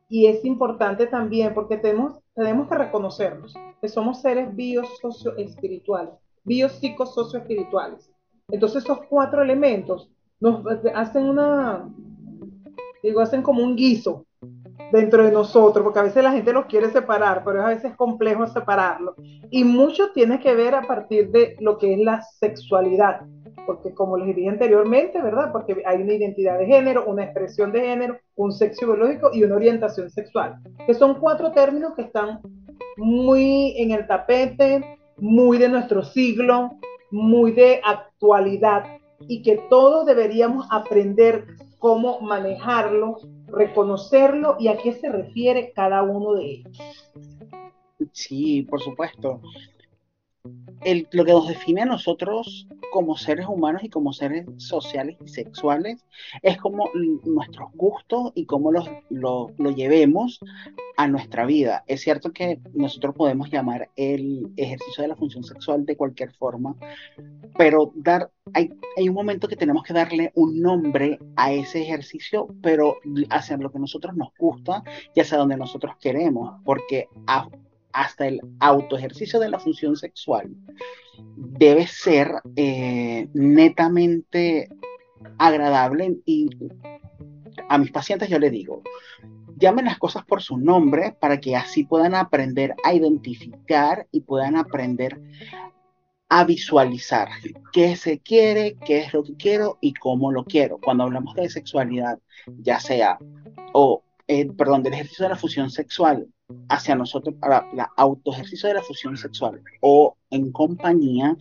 Y 0.10 0.26
es 0.28 0.44
importante 0.44 1.08
también 1.08 1.54
porque 1.54 1.78
tenemos, 1.78 2.20
tenemos 2.36 2.68
que 2.68 2.76
reconocernos 2.76 3.54
que 3.80 3.88
somos 3.88 4.22
seres 4.22 4.54
biosocioespirituales, 4.56 6.14
biopsicosocioespirituales. 6.44 8.12
Entonces 8.50 8.84
esos 8.84 9.00
cuatro 9.10 9.42
elementos 9.42 10.10
nos 10.40 10.66
hacen 10.94 11.30
una, 11.30 11.90
digo, 13.02 13.22
hacen 13.22 13.42
como 13.42 13.64
un 13.64 13.76
guiso 13.76 14.26
dentro 14.92 15.24
de 15.24 15.32
nosotros, 15.32 15.84
porque 15.84 16.00
a 16.00 16.04
veces 16.04 16.24
la 16.24 16.32
gente 16.32 16.54
los 16.54 16.66
quiere 16.66 16.90
separar, 16.90 17.44
pero 17.44 17.64
a 17.64 17.70
veces 17.70 17.92
es 17.92 17.98
complejo 17.98 18.48
separarlo. 18.48 19.16
Y 19.50 19.64
mucho 19.64 20.12
tiene 20.12 20.40
que 20.40 20.54
ver 20.56 20.76
a 20.76 20.82
partir 20.82 21.32
de 21.32 21.56
lo 21.60 21.78
que 21.78 21.94
es 21.94 22.00
la 22.00 22.22
sexualidad, 22.22 23.22
porque 23.66 23.94
como 23.94 24.18
les 24.18 24.36
dije 24.36 24.50
anteriormente, 24.50 25.22
¿verdad? 25.22 25.52
Porque 25.52 25.82
hay 25.86 26.02
una 26.02 26.14
identidad 26.14 26.60
de 26.60 26.66
género, 26.66 27.06
una 27.06 27.24
expresión 27.24 27.72
de 27.72 27.82
género, 27.82 28.18
un 28.36 28.52
sexo 28.52 28.86
biológico 28.86 29.32
y 29.34 29.44
una 29.44 29.56
orientación 29.56 30.10
sexual, 30.10 30.56
que 30.86 30.94
son 30.94 31.16
cuatro 31.16 31.52
términos 31.52 31.94
que 31.96 32.04
están 32.04 32.42
muy 32.98 33.76
en 33.78 33.92
el 33.92 34.08
tapete, 34.08 35.00
muy 35.18 35.58
de 35.58 35.70
nuestro 35.70 36.04
siglo, 36.04 36.72
muy 37.12 37.52
de 37.52 37.82
actualidad 37.84 38.84
y 39.28 39.44
que 39.44 39.58
todos 39.70 40.06
deberíamos 40.06 40.68
aprender 40.72 41.46
cómo 41.82 42.22
manejarlo 42.22 43.18
reconocerlo 43.48 44.56
y 44.60 44.68
a 44.68 44.78
qué 44.78 44.94
se 44.94 45.10
refiere 45.10 45.74
cada 45.74 46.04
uno 46.04 46.36
de 46.36 46.46
ellos. 46.46 46.78
Sí, 48.14 48.62
por 48.62 48.80
supuesto. 48.80 49.42
El, 50.84 51.08
lo 51.12 51.26
que 51.26 51.32
nos 51.32 51.48
define 51.48 51.82
a 51.82 51.86
nosotros 51.86 52.68
como 52.92 53.18
seres 53.18 53.48
humanos 53.48 53.84
y 53.84 53.90
como 53.90 54.14
seres 54.14 54.46
sociales 54.58 55.18
y 55.24 55.30
sexuales 55.30 56.06
es 56.42 56.58
como 56.58 56.90
nuestros 57.24 57.72
gustos 57.74 58.32
y 58.36 58.46
cómo 58.46 58.72
los, 58.72 58.90
lo, 59.10 59.52
lo, 59.58 59.72
llevemos 59.72 60.40
a 60.98 61.08
nuestra 61.08 61.46
vida. 61.46 61.84
Es 61.88 62.02
cierto 62.02 62.32
que 62.32 62.60
nosotros 62.74 63.16
podemos 63.16 63.50
llamar 63.50 63.90
el 63.96 64.52
ejercicio 64.58 65.02
de 65.02 65.08
la 65.08 65.16
función 65.16 65.44
sexual 65.44 65.86
de 65.86 65.96
cualquier 65.96 66.34
forma, 66.34 66.76
pero 67.58 67.92
dar, 67.96 68.30
hay, 68.54 68.72
hay 68.98 69.10
un 69.10 69.16
momento 69.16 69.48
que 69.48 69.56
tenemos 69.56 69.84
que 69.84 69.94
darle 69.94 70.32
un 70.36 70.62
nombre 70.62 71.20
a 71.36 71.54
ese 71.54 71.82
ejercicio, 71.82 72.48
pero 72.62 72.98
hacia 73.30 73.58
lo 73.58 73.72
que 73.72 73.80
nosotros 73.80 74.16
nos 74.16 74.30
gusta 74.38 74.84
y 75.16 75.22
hacia 75.22 75.38
donde 75.38 75.58
nosotros 75.58 75.96
queremos, 76.00 76.60
porque 76.66 77.08
a, 77.28 77.48
hasta 77.94 78.28
el 78.28 78.42
autoejercicio 78.60 79.40
de 79.40 79.50
la 79.50 79.60
función 79.60 79.96
sexual 79.96 80.50
debe 81.36 81.88
ser 81.88 82.32
eh, 82.56 83.28
netamente 83.34 84.70
agradable 85.38 86.18
y 86.26 86.50
a 87.70 87.78
mis 87.78 87.92
pacientes 87.92 88.30
yo 88.30 88.40
le 88.40 88.50
digo, 88.50 88.82
llamen 89.58 89.86
las 89.86 89.98
cosas 89.98 90.26
por 90.26 90.42
su 90.42 90.58
nombre 90.58 91.16
para 91.20 91.40
que 91.40 91.56
así 91.56 91.84
puedan 91.84 92.16
aprender 92.16 92.76
a 92.84 92.94
identificar 92.94 94.08
y 94.12 94.22
puedan 94.22 94.58
aprender 94.58 95.22
a 96.30 96.46
visualizar 96.46 97.28
qué 97.74 97.96
se 97.98 98.20
quiere, 98.20 98.78
qué 98.86 99.00
es 99.00 99.14
lo 99.14 99.22
que 99.24 99.36
quiero 99.36 99.78
y 99.82 99.94
cómo 99.94 100.32
lo 100.32 100.46
quiero. 100.46 100.80
Cuando 100.80 101.04
hablamos 101.04 101.36
de 101.36 101.50
sexualidad, 101.50 102.20
ya 102.60 102.80
sea, 102.80 103.20
o, 103.74 104.02
eh, 104.28 104.50
perdón, 104.54 104.82
del 104.82 104.94
ejercicio 104.94 105.24
de 105.24 105.30
la 105.30 105.36
fusión 105.36 105.70
sexual, 105.70 106.28
hacia 106.70 106.96
nosotros, 106.96 107.36
para 107.40 107.68
la 107.74 107.92
auto 107.98 108.32
ejercicio 108.32 108.70
de 108.70 108.76
la 108.76 108.82
fusión 108.82 109.18
sexual 109.18 109.62
o 109.82 110.16
en 110.30 110.52
compañía, 110.52 111.38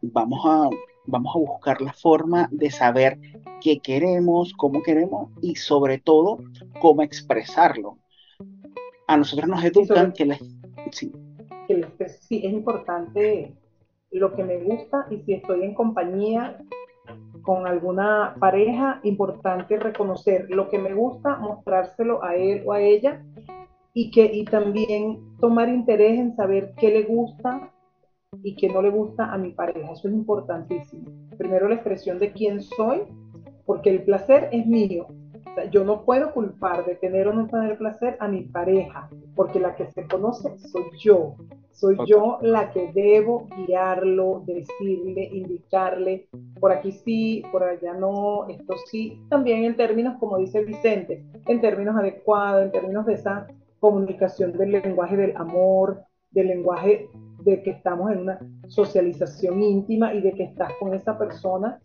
vamos 0.00 0.40
a, 0.44 0.70
vamos 1.06 1.34
a 1.34 1.38
buscar 1.38 1.80
la 1.80 1.92
forma 1.92 2.48
de 2.50 2.70
saber 2.70 3.18
qué 3.60 3.78
queremos, 3.78 4.52
cómo 4.54 4.82
queremos 4.82 5.30
y 5.40 5.56
sobre 5.56 5.98
todo 5.98 6.38
cómo 6.80 7.02
expresarlo. 7.02 7.98
A 9.06 9.16
nosotros 9.16 9.48
nos 9.48 9.64
educan 9.64 10.12
que, 10.12 10.38
sí. 10.90 11.12
que 11.66 12.08
sí, 12.08 12.42
es 12.44 12.52
importante 12.52 13.54
lo 14.10 14.34
que 14.34 14.44
me 14.44 14.58
gusta 14.58 15.06
y 15.10 15.18
si 15.18 15.34
estoy 15.34 15.62
en 15.62 15.74
compañía 15.74 16.58
con 17.42 17.66
alguna 17.66 18.36
pareja, 18.38 19.00
importante 19.02 19.76
reconocer 19.76 20.48
lo 20.48 20.68
que 20.68 20.78
me 20.78 20.94
gusta, 20.94 21.36
mostrárselo 21.36 22.22
a 22.22 22.36
él 22.36 22.62
o 22.64 22.72
a 22.72 22.80
ella 22.80 23.22
y, 23.94 24.10
que, 24.10 24.24
y 24.24 24.44
también 24.44 25.36
tomar 25.40 25.68
interés 25.68 26.18
en 26.18 26.34
saber 26.34 26.74
qué 26.78 26.88
le 26.88 27.02
gusta 27.02 27.70
y 28.42 28.56
qué 28.56 28.68
no 28.68 28.80
le 28.80 28.90
gusta 28.90 29.32
a 29.32 29.38
mi 29.38 29.52
pareja. 29.52 29.92
Eso 29.92 30.08
es 30.08 30.14
importantísimo. 30.14 31.04
Primero 31.36 31.68
la 31.68 31.74
expresión 31.74 32.18
de 32.18 32.32
quién 32.32 32.62
soy, 32.62 33.02
porque 33.66 33.90
el 33.90 34.02
placer 34.02 34.48
es 34.52 34.66
mío. 34.66 35.08
yo 35.70 35.84
no 35.84 36.04
puedo 36.04 36.32
culpar 36.32 36.86
de 36.86 36.94
tener 36.94 37.28
o 37.28 37.34
no 37.34 37.46
tener 37.46 37.76
placer 37.76 38.16
a 38.20 38.28
mi 38.28 38.42
pareja, 38.42 39.10
porque 39.36 39.60
la 39.60 39.74
que 39.74 39.86
se 39.86 40.06
conoce 40.06 40.56
soy 40.58 40.84
yo. 40.98 41.36
Soy 41.72 41.96
yo 42.06 42.38
la 42.42 42.70
que 42.70 42.92
debo 42.92 43.48
guiarlo, 43.66 44.42
decirle, 44.46 45.28
indicarle, 45.32 46.28
por 46.60 46.70
aquí 46.70 46.92
sí, 46.92 47.42
por 47.50 47.64
allá 47.64 47.92
no, 47.92 48.46
esto 48.48 48.76
sí. 48.86 49.20
También 49.28 49.64
en 49.64 49.76
términos, 49.76 50.16
como 50.20 50.38
dice 50.38 50.64
Vicente, 50.64 51.24
en 51.46 51.60
términos 51.60 51.96
adecuados, 51.96 52.62
en 52.62 52.70
términos 52.70 53.04
de 53.06 53.14
esa 53.14 53.46
comunicación 53.82 54.52
del 54.52 54.70
lenguaje 54.70 55.16
del 55.16 55.36
amor, 55.36 56.04
del 56.30 56.46
lenguaje 56.46 57.10
de 57.40 57.64
que 57.64 57.70
estamos 57.70 58.12
en 58.12 58.20
una 58.20 58.38
socialización 58.68 59.60
íntima 59.60 60.14
y 60.14 60.20
de 60.20 60.32
que 60.34 60.44
estás 60.44 60.72
con 60.78 60.94
esa 60.94 61.18
persona. 61.18 61.80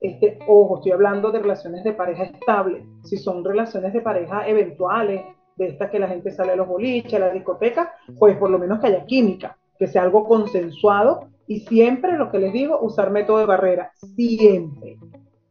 Este, 0.00 0.38
ojo, 0.48 0.76
estoy 0.76 0.92
hablando 0.92 1.30
de 1.30 1.40
relaciones 1.40 1.84
de 1.84 1.92
pareja 1.92 2.24
estable. 2.24 2.86
Si 3.04 3.18
son 3.18 3.44
relaciones 3.44 3.92
de 3.92 4.00
pareja 4.00 4.48
eventuales, 4.48 5.20
de 5.56 5.66
estas 5.66 5.90
que 5.90 5.98
la 5.98 6.08
gente 6.08 6.30
sale 6.30 6.52
a 6.52 6.56
los 6.56 6.66
boliches, 6.66 7.12
a 7.12 7.18
la 7.18 7.30
discoteca, 7.30 7.92
pues 8.18 8.34
por 8.38 8.48
lo 8.48 8.58
menos 8.58 8.80
que 8.80 8.86
haya 8.86 9.04
química, 9.04 9.58
que 9.78 9.86
sea 9.86 10.04
algo 10.04 10.24
consensuado 10.24 11.28
y 11.46 11.60
siempre, 11.60 12.16
lo 12.16 12.30
que 12.30 12.38
les 12.38 12.54
digo, 12.54 12.80
usar 12.80 13.10
método 13.10 13.40
de 13.40 13.46
barrera. 13.46 13.92
Siempre, 14.16 14.96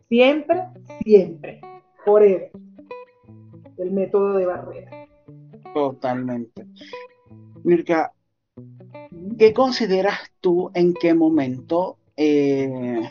siempre, 0.09 0.63
siempre. 1.03 1.61
Por 2.03 2.23
eso, 2.23 2.57
el 3.77 3.91
método 3.91 4.33
de 4.33 4.47
barrera. 4.47 5.00
Totalmente. 5.73 6.67
Mirka, 7.63 8.11
¿qué 9.37 9.53
consideras 9.53 10.19
tú 10.41 10.71
en 10.73 10.93
qué 10.93 11.13
momento 11.13 11.97
eh, 12.17 13.09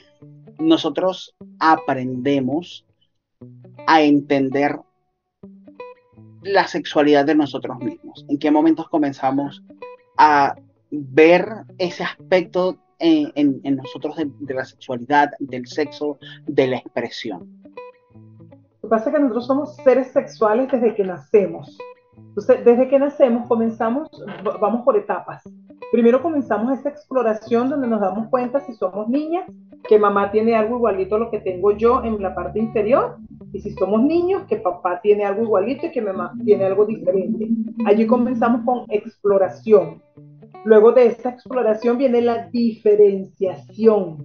nosotros 0.58 1.34
aprendemos 1.58 2.84
a 3.86 4.02
entender 4.02 4.78
la 6.42 6.66
sexualidad 6.66 7.24
de 7.24 7.34
nosotros 7.34 7.78
mismos? 7.78 8.24
¿En 8.28 8.38
qué 8.38 8.50
momentos 8.50 8.88
comenzamos 8.88 9.62
a 10.16 10.54
ver 10.90 11.46
ese 11.78 12.04
aspecto 12.04 12.78
en, 12.98 13.62
nosotros 13.76 14.16
de, 14.16 14.54
la 14.54 14.64
sexualidad, 14.64 15.30
del 15.38 15.66
sexo, 15.66 16.18
de 16.46 16.66
la 16.66 16.76
expresión? 16.76 17.62
Lo 18.82 18.88
que 18.88 18.96
pasa 18.96 19.10
es 19.10 19.14
que 19.14 19.22
nosotros 19.22 19.46
somos 19.46 19.76
seres 19.76 20.12
sexuales 20.12 20.70
desde 20.70 20.94
que 20.94 21.04
nacemos. 21.04 21.78
Entonces, 22.28 22.64
desde 22.64 22.88
que 22.88 22.98
nacemos 22.98 23.48
comenzamos, 23.48 24.08
vamos 24.60 24.82
por 24.82 24.96
etapas. 24.96 25.42
Primero 25.92 26.22
comenzamos 26.22 26.78
esa 26.78 26.88
exploración 26.88 27.68
donde 27.68 27.88
nos 27.88 28.00
damos 28.00 28.28
cuenta 28.28 28.60
si 28.60 28.72
somos 28.74 29.08
niñas, 29.08 29.50
que 29.88 29.98
mamá 29.98 30.30
tiene 30.30 30.54
algo 30.54 30.76
igualito 30.76 31.16
a 31.16 31.18
lo 31.18 31.30
que 31.30 31.40
tengo 31.40 31.72
yo 31.72 32.04
en 32.04 32.22
la 32.22 32.34
parte 32.34 32.60
inferior, 32.60 33.16
y 33.52 33.60
si 33.60 33.72
somos 33.72 34.02
niños, 34.02 34.44
que 34.44 34.56
papá 34.56 35.00
tiene 35.00 35.24
algo 35.24 35.42
igualito 35.42 35.86
y 35.86 35.90
que 35.90 36.00
mamá 36.00 36.32
tiene 36.44 36.64
algo 36.64 36.86
diferente. 36.86 37.48
Allí 37.84 38.06
comenzamos 38.06 38.64
con 38.64 38.84
exploración. 38.88 40.00
Luego 40.64 40.92
de 40.92 41.06
esta 41.06 41.30
exploración 41.30 41.98
viene 41.98 42.20
la 42.20 42.48
diferenciación. 42.48 44.24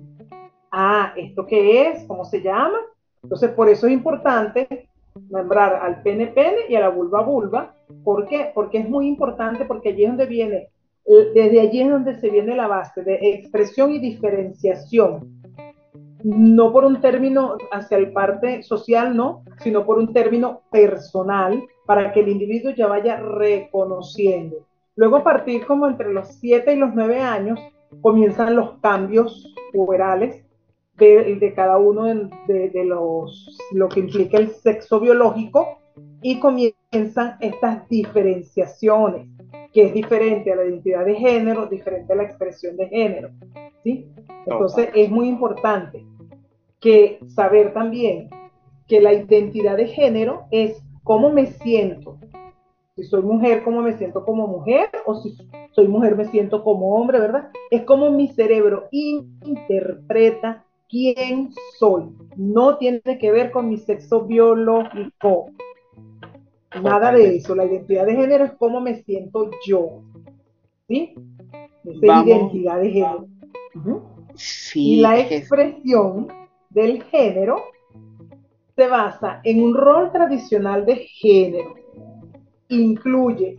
Ah, 0.72 1.14
¿esto 1.16 1.46
qué 1.46 1.90
es? 1.90 2.04
¿Cómo 2.06 2.25
se 2.25 2.42
llama? 2.42 2.78
Entonces, 3.24 3.50
por 3.52 3.70
eso 3.70 3.88
es 3.88 3.94
importante 3.94 4.85
nombrar 5.29 5.75
al 5.75 6.01
pene 6.01 6.27
pene 6.27 6.57
y 6.69 6.75
a 6.75 6.81
la 6.81 6.89
vulva 6.89 7.22
vulva. 7.22 7.75
¿Por 8.03 8.27
qué? 8.27 8.51
Porque 8.53 8.79
es 8.79 8.89
muy 8.89 9.07
importante 9.07 9.65
porque 9.65 9.89
allí 9.89 10.03
es 10.03 10.10
donde 10.10 10.25
viene, 10.25 10.69
desde 11.05 11.62
allí 11.62 11.81
es 11.81 11.89
donde 11.89 12.19
se 12.19 12.29
viene 12.29 12.55
la 12.55 12.67
base 12.67 13.03
de 13.03 13.19
expresión 13.22 13.91
y 13.91 14.00
diferenciación. 14.00 15.41
No 16.24 16.72
por 16.72 16.86
un 16.86 17.01
término 17.01 17.57
hacia 17.72 17.98
el 17.98 18.12
parte 18.12 18.63
social, 18.63 19.15
no, 19.15 19.43
sino 19.60 19.86
por 19.86 20.00
un 20.00 20.12
término 20.12 20.62
personal 20.72 21.63
para 21.86 22.12
que 22.12 22.22
el 22.22 22.29
individuo 22.29 22.72
ya 22.72 22.88
vaya 22.88 23.17
reconociendo. 23.17 24.65
Luego 24.95 25.17
a 25.17 25.24
partir 25.24 25.65
como 25.65 25.88
entre 25.88 26.12
los 26.12 26.29
7 26.39 26.74
y 26.74 26.77
los 26.77 26.95
9 26.95 27.22
años 27.22 27.60
comienzan 28.01 28.55
los 28.55 28.79
cambios 28.79 29.53
puberales 29.72 30.45
de, 30.98 31.54
cada 31.56 31.78
uno 31.78 32.06
de, 32.48 32.86
los, 32.86 33.58
lo 33.72 33.90
que 33.90 34.00
implica 34.00 34.38
el 34.38 34.50
sexo 34.50 35.00
biológico 35.00 35.80
y 36.22 36.40
comienzan 36.40 37.38
estas 37.40 37.88
diferenciaciones, 37.90 39.28
que 39.74 39.88
es 39.88 39.94
diferente 39.94 40.52
a 40.52 40.56
la 40.56 40.66
identidad 40.66 41.06
de 41.06 41.16
género, 41.16 41.68
diferente 41.68 42.14
a 42.14 42.16
la 42.16 42.24
expresión 42.24 42.78
de 42.78 42.88
género. 42.88 43.30
¿sí? 43.84 44.08
Entonces 44.46 44.90
es 44.96 45.10
muy 45.10 45.28
importante 45.28 46.06
que 46.80 47.20
saber 47.28 47.74
también 47.74 48.30
que 48.88 49.02
la 49.02 49.14
identidad 49.14 49.78
de 49.78 49.88
género 49.88 50.46
es 50.52 50.82
cómo 51.04 51.32
me 51.32 51.48
siento. 51.48 52.18
Si 52.96 53.04
soy 53.04 53.24
mujer, 53.24 53.64
cómo 53.64 53.82
me 53.82 53.98
siento 53.98 54.24
como 54.24 54.48
mujer, 54.48 54.90
o 55.06 55.16
si 55.16 55.36
soy 55.72 55.88
mujer, 55.88 56.16
me 56.16 56.25
siento 56.25 56.64
como 56.64 56.96
hombre, 56.96 57.20
¿verdad? 57.20 57.50
Es 57.70 57.84
como 57.84 58.10
mi 58.10 58.30
cerebro 58.30 58.88
interpreta 58.92 60.66
quién 60.89 61.51
soy. 61.77 62.10
No 62.36 62.77
tiene 62.77 63.01
que 63.20 63.32
ver 63.32 63.51
con 63.51 63.70
mi 63.70 63.77
sexo 63.77 64.22
biológico. 64.25 65.51
Nada 66.82 67.12
de 67.12 67.38
eso. 67.38 67.56
La 67.56 67.65
identidad 67.65 68.06
de 68.06 68.15
género 68.15 68.46
es 68.46 68.54
cómo 68.54 68.82
me 68.82 69.04
siento 69.04 69.50
yo. 69.65 70.01
¿Sí? 70.88 71.15
Esa 71.84 72.24
identidad 72.24 72.82
de 72.82 72.89
género. 72.89 73.27
y 74.74 75.01
la 75.01 75.20
expresión 75.20 76.27
del 76.70 77.04
género 77.04 77.63
se 78.75 78.88
basa 78.88 79.39
en 79.44 79.63
un 79.63 79.74
rol 79.74 80.12
tradicional 80.12 80.86
de 80.86 80.98
género. 80.98 81.75
Incluye 82.68 83.58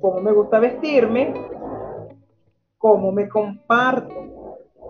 cómo 0.00 0.20
me 0.20 0.32
gusta 0.32 0.58
vestirme, 0.58 1.34
cómo 2.76 3.12
me 3.12 3.28
comparto, 3.28 4.37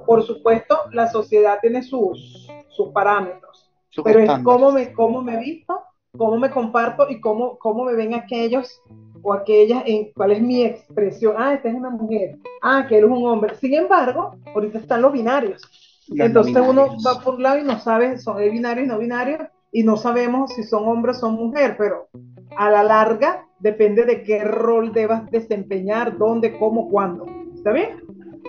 por 0.09 0.23
supuesto, 0.23 0.75
la 0.93 1.07
sociedad 1.11 1.59
tiene 1.61 1.83
sus, 1.83 2.49
sus 2.71 2.89
parámetros, 2.95 3.71
pero 4.03 4.21
es 4.21 4.31
cómo 4.43 4.73
me, 4.73 4.91
cómo 4.95 5.21
me 5.21 5.37
visto, 5.37 5.83
cómo 6.17 6.39
me 6.39 6.51
comparto 6.51 7.11
y 7.11 7.21
cómo, 7.21 7.59
cómo 7.59 7.85
me 7.85 7.95
ven 7.95 8.15
aquellos 8.15 8.81
o 9.23 9.35
aquellas, 9.35 9.83
en 9.85 10.11
cuál 10.15 10.31
es 10.31 10.41
mi 10.41 10.63
expresión. 10.65 11.35
Ah, 11.37 11.53
esta 11.53 11.69
es 11.69 11.75
una 11.75 11.91
mujer. 11.91 12.39
Ah, 12.63 12.87
que 12.89 12.97
él 12.97 13.05
es 13.05 13.11
un 13.11 13.27
hombre. 13.27 13.55
Sin 13.57 13.75
embargo, 13.75 14.35
ahorita 14.55 14.79
están 14.79 15.03
los 15.03 15.13
binarios. 15.13 15.61
Entonces 16.09 16.57
uno 16.57 16.97
va 17.07 17.21
por 17.21 17.35
un 17.35 17.43
lado 17.43 17.59
y 17.59 17.65
no 17.65 17.79
sabe, 17.79 18.17
son 18.19 18.39
binarios 18.39 18.87
y 18.87 18.89
no 18.89 18.99
binarios, 18.99 19.43
y 19.73 19.83
no 19.83 19.99
sabemos 19.99 20.55
si 20.55 20.63
son 20.63 20.89
hombres 20.89 21.19
o 21.19 21.21
son 21.21 21.35
mujeres, 21.35 21.77
pero 21.77 22.09
a 22.57 22.71
la 22.71 22.83
larga 22.83 23.45
depende 23.59 24.07
de 24.07 24.23
qué 24.23 24.43
rol 24.43 24.91
debas 24.95 25.31
desempeñar, 25.31 26.17
dónde, 26.17 26.59
cómo, 26.59 26.89
cuándo. 26.89 27.27
¿Está 27.55 27.73
bien? 27.73 28.01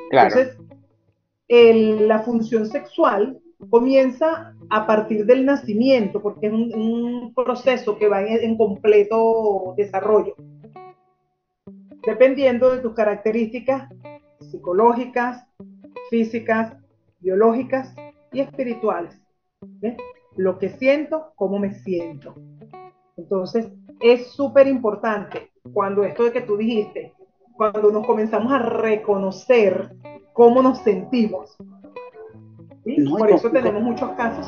Claro. 0.09 0.29
Entonces, 0.29 0.68
la 1.50 2.20
función 2.20 2.68
sexual 2.68 3.39
comienza 3.70 4.53
a 4.70 4.86
partir 4.86 5.25
del 5.25 5.46
nacimiento, 5.46 6.22
porque 6.22 6.48
es 6.48 6.53
un, 6.53 7.33
proceso 7.35 7.98
que 7.98 8.07
va 8.07 8.22
en, 8.22 8.57
completo 8.57 9.74
desarrollo, 9.75 10.35
dependiendo 12.05 12.72
de 12.72 12.79
tus 12.79 12.94
características 12.94 13.90
psicológicas, 14.40 15.46
físicas, 16.09 16.75
biológicas 17.20 17.94
y 18.31 18.42
espirituales. 18.42 19.20
Lo 20.35 20.57
que 20.57 20.70
siento, 20.70 21.33
cómo 21.35 21.59
me 21.59 21.74
siento. 21.74 22.35
Entonces, 23.18 23.72
es 24.00 24.27
súper 24.27 24.68
importante 24.68 25.51
cuando 25.74 26.03
esto 26.03 26.24
de 26.24 26.31
que 26.31 26.42
tú 26.42 26.57
dijiste, 26.57 27.14
cuando 27.55 27.92
nos 27.92 28.05
comenzamos 28.05 28.51
a 28.53 28.59
reconocer 28.59 29.92
cómo 30.39 30.61
nos 30.61 30.79
sentimos. 30.79 31.57
Por 33.09 33.29
eso 33.29 33.51
tenemos 33.51 33.83
muchos 33.83 34.09
casos 34.11 34.47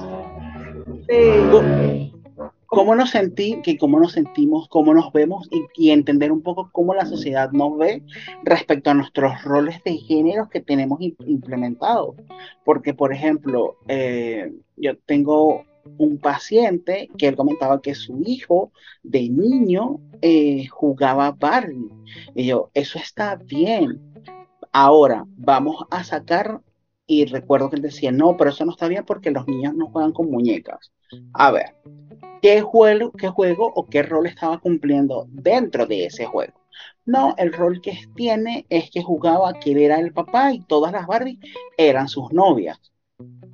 cómo 2.66 2.96
nos 2.96 3.10
sentí, 3.10 3.60
que 3.62 3.78
cómo 3.78 4.00
nos 4.00 4.14
sentimos, 4.14 4.70
cómo 4.70 4.94
nos 4.94 5.12
vemos 5.12 5.50
y, 5.76 5.90
entender 5.90 6.32
un 6.32 6.42
poco 6.42 6.70
cómo 6.72 6.94
la 6.94 7.06
sociedad 7.06 7.52
nos 7.52 7.78
ve 7.78 8.02
respecto 8.44 8.90
a 8.90 8.94
nuestros 8.94 9.44
roles 9.44 9.84
de 9.84 9.98
género 9.98 10.48
que 10.48 10.62
tenemos 10.62 11.00
implementados. 11.02 12.16
Porque, 12.64 12.94
por 12.94 13.12
ejemplo, 13.12 13.76
eh, 13.90 14.54
yo 14.78 14.98
tengo 15.06 15.66
un 15.98 16.18
paciente 16.20 17.10
que 17.18 17.28
él 17.28 17.36
comentaba 17.36 17.82
que 17.82 17.94
su 17.94 18.22
hijo 18.26 18.72
de 19.04 19.28
niño 19.28 20.00
eh, 20.22 20.68
jugaba 20.68 21.36
Barbie. 21.38 21.92
Y 22.36 22.46
yo, 22.46 22.70
eso 22.74 22.98
está 22.98 23.36
bien, 23.36 24.00
Ahora, 24.72 25.26
vamos 25.36 25.86
a 25.90 26.04
sacar, 26.04 26.62
y 27.06 27.26
recuerdo 27.26 27.70
que 27.70 27.76
él 27.76 27.82
decía, 27.82 28.12
no, 28.12 28.38
pero 28.38 28.52
eso 28.52 28.64
no 28.64 28.72
está 28.72 28.88
bien 28.88 29.04
porque 29.06 29.32
los 29.32 29.48
niños 29.48 29.74
no 29.76 29.88
juegan 29.88 30.14
con 30.14 30.32
muñecas. 30.32 30.92
A 31.34 31.52
ver, 31.52 31.76
¿qué 32.42 32.62
juego, 32.62 33.12
qué 33.12 33.28
juego 33.28 33.72
o 33.76 33.86
qué 33.88 34.02
rol 34.02 34.28
estaba 34.28 34.60
cumpliendo 34.60 35.28
dentro 35.30 35.86
de 35.86 36.06
ese 36.06 36.26
juego? 36.26 36.54
No, 37.06 37.36
el 37.38 37.52
rol 37.52 37.82
que 37.82 37.98
tiene 38.16 38.66
es 38.70 38.90
que 38.92 39.04
jugaba 39.04 39.54
que 39.54 39.84
era 39.84 40.00
el 40.00 40.14
papá 40.14 40.54
y 40.54 40.62
todas 40.62 40.94
las 40.94 41.06
Barbie 41.06 41.40
eran 41.78 42.08
sus 42.08 42.32
novias. 42.32 42.80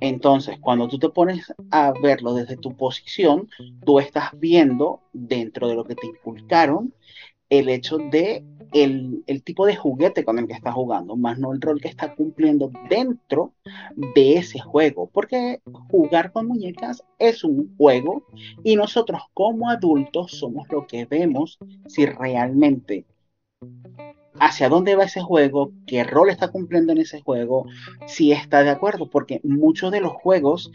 Entonces, 0.00 0.58
cuando 0.60 0.86
tú 0.86 0.98
te 0.98 1.08
pones 1.08 1.52
a 1.70 1.92
verlo 2.00 2.34
desde 2.34 2.56
tu 2.56 2.76
posición, 2.76 3.48
tú 3.84 3.98
estás 3.98 4.30
viendo 4.34 5.00
dentro 5.12 5.66
de 5.66 5.74
lo 5.74 5.84
que 5.84 5.96
te 5.96 6.06
inculcaron 6.06 6.94
el 7.50 7.68
hecho 7.68 7.98
de 7.98 8.44
el, 8.72 9.42
tipo 9.44 9.66
de 9.66 9.76
juguete 9.76 10.24
con 10.24 10.38
el 10.38 10.46
que 10.46 10.52
está 10.52 10.72
jugando, 10.72 11.16
más 11.16 11.38
no 11.38 11.52
el 11.52 11.60
rol 11.60 11.80
que 11.80 11.88
está 11.88 12.14
cumpliendo 12.14 12.70
dentro 12.88 13.52
de 14.14 14.34
ese 14.34 14.58
juego, 14.58 15.08
porque 15.12 15.60
jugar 15.90 16.32
con 16.32 16.46
muñecas 16.46 17.02
es 17.18 17.44
un 17.44 17.74
juego 17.76 18.24
y 18.64 18.76
nosotros 18.76 19.22
como 19.34 19.70
adultos 19.70 20.32
somos 20.32 20.68
lo 20.70 20.86
que 20.86 21.06
vemos 21.06 21.58
si 21.86 22.06
realmente 22.06 23.04
hacia 24.40 24.68
dónde 24.68 24.94
va 24.94 25.04
ese 25.04 25.20
juego, 25.20 25.72
qué 25.86 26.04
rol 26.04 26.30
está 26.30 26.48
cumpliendo 26.48 26.92
en 26.92 26.98
ese 26.98 27.20
juego, 27.22 27.66
si 28.06 28.32
está 28.32 28.62
de 28.62 28.70
acuerdo, 28.70 29.10
porque 29.10 29.40
muchos 29.42 29.90
de 29.90 30.00
los 30.00 30.12
juegos 30.12 30.70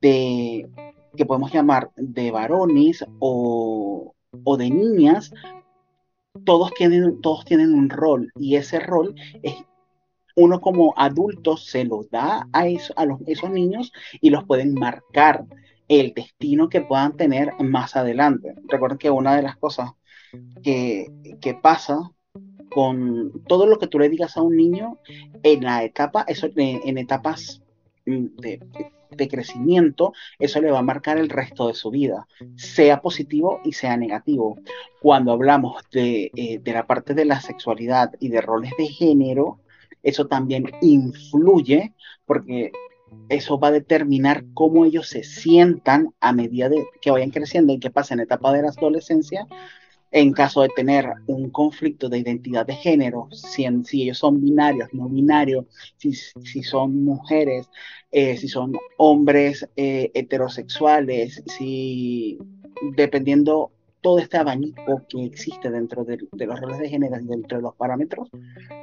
de 0.00 0.68
que 1.14 1.26
podemos 1.26 1.52
llamar 1.52 1.90
de 1.96 2.30
varones 2.30 3.04
o, 3.18 4.14
o 4.44 4.56
de 4.56 4.70
niñas 4.70 5.30
todos 6.44 6.72
tienen, 6.74 7.20
todos 7.20 7.44
tienen 7.44 7.74
un 7.74 7.90
rol 7.90 8.30
y 8.36 8.56
ese 8.56 8.80
rol 8.80 9.14
es 9.42 9.54
uno 10.34 10.60
como 10.60 10.94
adulto 10.96 11.56
se 11.56 11.84
lo 11.84 12.04
da 12.10 12.48
a, 12.52 12.64
a 12.96 13.04
los, 13.04 13.20
esos 13.26 13.50
niños 13.50 13.92
y 14.20 14.30
los 14.30 14.44
pueden 14.44 14.74
marcar 14.74 15.44
el 15.88 16.14
destino 16.14 16.68
que 16.68 16.80
puedan 16.80 17.16
tener 17.16 17.52
más 17.60 17.96
adelante. 17.96 18.54
Recuerden 18.66 18.98
que 18.98 19.10
una 19.10 19.36
de 19.36 19.42
las 19.42 19.56
cosas 19.56 19.90
que, 20.62 21.06
que 21.40 21.54
pasa 21.54 22.10
con 22.70 23.44
todo 23.46 23.66
lo 23.66 23.78
que 23.78 23.86
tú 23.86 23.98
le 23.98 24.08
digas 24.08 24.38
a 24.38 24.42
un 24.42 24.56
niño 24.56 24.98
en 25.42 25.62
la 25.62 25.84
etapa, 25.84 26.24
eso, 26.26 26.48
en 26.56 26.96
etapas 26.96 27.60
mm, 28.06 28.26
de, 28.38 28.60
de 29.16 29.28
crecimiento, 29.28 30.12
eso 30.38 30.60
le 30.60 30.70
va 30.70 30.80
a 30.80 30.82
marcar 30.82 31.18
el 31.18 31.28
resto 31.28 31.68
de 31.68 31.74
su 31.74 31.90
vida, 31.90 32.26
sea 32.56 33.00
positivo 33.00 33.60
y 33.64 33.72
sea 33.72 33.96
negativo. 33.96 34.56
Cuando 35.00 35.32
hablamos 35.32 35.82
de, 35.90 36.30
eh, 36.36 36.58
de 36.58 36.72
la 36.72 36.86
parte 36.86 37.14
de 37.14 37.24
la 37.24 37.40
sexualidad 37.40 38.12
y 38.20 38.28
de 38.28 38.40
roles 38.40 38.72
de 38.78 38.88
género, 38.88 39.60
eso 40.02 40.26
también 40.26 40.70
influye 40.80 41.94
porque 42.24 42.72
eso 43.28 43.58
va 43.58 43.68
a 43.68 43.72
determinar 43.72 44.44
cómo 44.54 44.84
ellos 44.84 45.08
se 45.08 45.22
sientan 45.22 46.14
a 46.20 46.32
medida 46.32 46.68
de 46.68 46.86
que 47.00 47.10
vayan 47.10 47.30
creciendo 47.30 47.72
y 47.72 47.78
que 47.78 47.90
pasen 47.90 48.20
etapa 48.20 48.52
de 48.52 48.62
la 48.62 48.68
adolescencia 48.68 49.46
en 50.12 50.32
caso 50.32 50.60
de 50.60 50.68
tener 50.68 51.10
un 51.26 51.50
conflicto 51.50 52.08
de 52.08 52.18
identidad 52.18 52.66
de 52.66 52.74
género, 52.74 53.28
si, 53.32 53.64
ellos 54.02 54.18
son 54.18 54.42
binarios, 54.42 54.90
no 54.92 55.08
binarios, 55.08 55.64
si, 55.96 56.12
si 56.12 56.62
son 56.62 57.02
mujeres, 57.02 57.68
eh, 58.10 58.36
si 58.36 58.46
son 58.46 58.74
hombres 58.98 59.66
eh, 59.74 60.10
heterosexuales, 60.14 61.42
si 61.46 62.38
dependiendo 62.94 63.72
todo 64.02 64.18
este 64.18 64.36
abanico 64.36 65.00
que 65.08 65.24
existe 65.24 65.70
dentro 65.70 66.04
de, 66.04 66.18
los 66.32 66.60
roles 66.60 66.78
de 66.78 66.90
género 66.90 67.18
y 67.18 67.26
dentro 67.26 67.58
de 67.58 67.62
los 67.62 67.74
parámetros, 67.76 68.28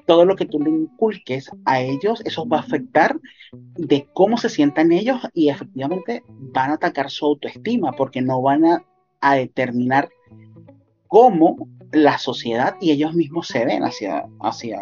todo 0.07 0.25
lo 0.25 0.35
que 0.35 0.45
tú 0.45 0.59
le 0.59 0.69
inculques 0.69 1.51
a 1.65 1.81
ellos, 1.81 2.21
eso 2.25 2.47
va 2.47 2.57
a 2.57 2.61
afectar 2.61 3.19
de 3.51 4.07
cómo 4.13 4.37
se 4.37 4.49
sientan 4.49 4.91
ellos 4.91 5.19
y 5.33 5.49
efectivamente 5.49 6.23
van 6.27 6.71
a 6.71 6.75
atacar 6.75 7.11
su 7.11 7.25
autoestima 7.25 7.91
porque 7.91 8.21
no 8.21 8.41
van 8.41 8.65
a, 8.65 8.85
a 9.19 9.35
determinar 9.35 10.09
cómo 11.09 11.67
la 11.91 12.17
sociedad 12.19 12.75
y 12.79 12.91
ellos 12.91 13.13
mismos 13.13 13.47
se 13.47 13.65
ven 13.65 13.83
hacia, 13.83 14.27
hacia, 14.39 14.79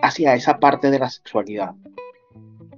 hacia 0.00 0.34
esa 0.34 0.58
parte 0.58 0.90
de 0.90 1.00
la 1.00 1.10
sexualidad. 1.10 1.74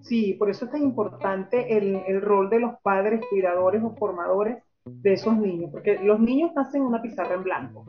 Sí, 0.00 0.34
por 0.34 0.50
eso 0.50 0.64
es 0.64 0.70
tan 0.72 0.82
importante 0.82 1.76
el, 1.76 2.20
rol 2.22 2.50
de 2.50 2.58
los 2.58 2.72
padres, 2.82 3.20
cuidadores 3.30 3.82
o 3.84 3.94
formadores 3.94 4.64
de 4.84 5.12
esos 5.12 5.36
niños, 5.36 5.70
porque 5.70 6.00
los 6.02 6.18
niños 6.18 6.50
nacen 6.56 6.80
en 6.80 6.88
una 6.88 7.02
pizarra 7.02 7.34
en 7.34 7.44
blanco 7.44 7.84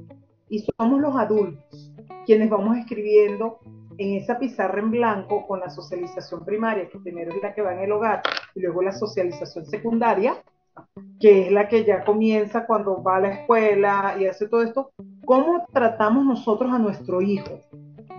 y 0.50 0.60
somos 0.78 1.00
los 1.00 1.16
adultos 1.16 1.92
quienes 2.26 2.50
vamos 2.50 2.78
escribiendo 2.78 3.60
en 3.98 4.16
esa 4.16 4.38
pizarra 4.38 4.82
en 4.82 4.92
blanco 4.92 5.48
con 5.48 5.62
la 5.62 5.70
socialización 5.70 6.44
primaria, 6.44 6.90
que 6.90 7.00
primero 7.00 7.34
es 7.34 7.42
la 7.42 7.54
que 7.54 7.62
va 7.62 7.74
en 7.74 7.80
el 7.80 7.92
hogar, 7.92 8.22
y 8.54 8.60
luego 8.60 8.82
la 8.82 8.92
socialización 8.92 9.66
secundaria, 9.66 10.36
que 11.19 11.47
es 11.47 11.51
la 11.51 11.67
que 11.67 11.84
ya 11.86 12.03
comienza 12.03 12.65
cuando 12.65 13.01
va 13.01 13.17
a 13.17 13.21
la 13.21 13.29
escuela 13.29 14.15
y 14.19 14.25
hace 14.25 14.47
todo 14.47 14.63
esto, 14.63 14.91
¿cómo 15.25 15.65
tratamos 15.71 16.25
nosotros 16.25 16.71
a 16.71 16.79
nuestro 16.79 17.21
hijo? 17.21 17.60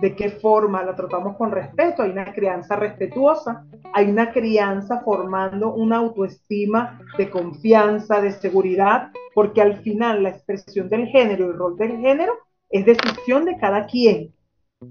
de 0.03 0.15
qué 0.17 0.31
forma 0.31 0.83
la 0.83 0.97
tratamos 0.97 1.37
con 1.37 1.49
respeto, 1.51 2.03
hay 2.03 2.11
una 2.11 2.33
crianza 2.33 2.75
respetuosa, 2.75 3.65
hay 3.93 4.09
una 4.09 4.33
crianza 4.33 4.99
formando 4.99 5.73
una 5.73 5.95
autoestima 5.97 6.99
de 7.17 7.29
confianza, 7.29 8.19
de 8.19 8.31
seguridad, 8.31 9.11
porque 9.33 9.61
al 9.61 9.77
final 9.81 10.23
la 10.23 10.29
expresión 10.31 10.89
del 10.89 11.07
género 11.07 11.45
el 11.45 11.57
rol 11.57 11.77
del 11.77 12.01
género 12.01 12.33
es 12.69 12.85
decisión 12.85 13.45
de 13.45 13.57
cada 13.57 13.85
quien, 13.85 14.33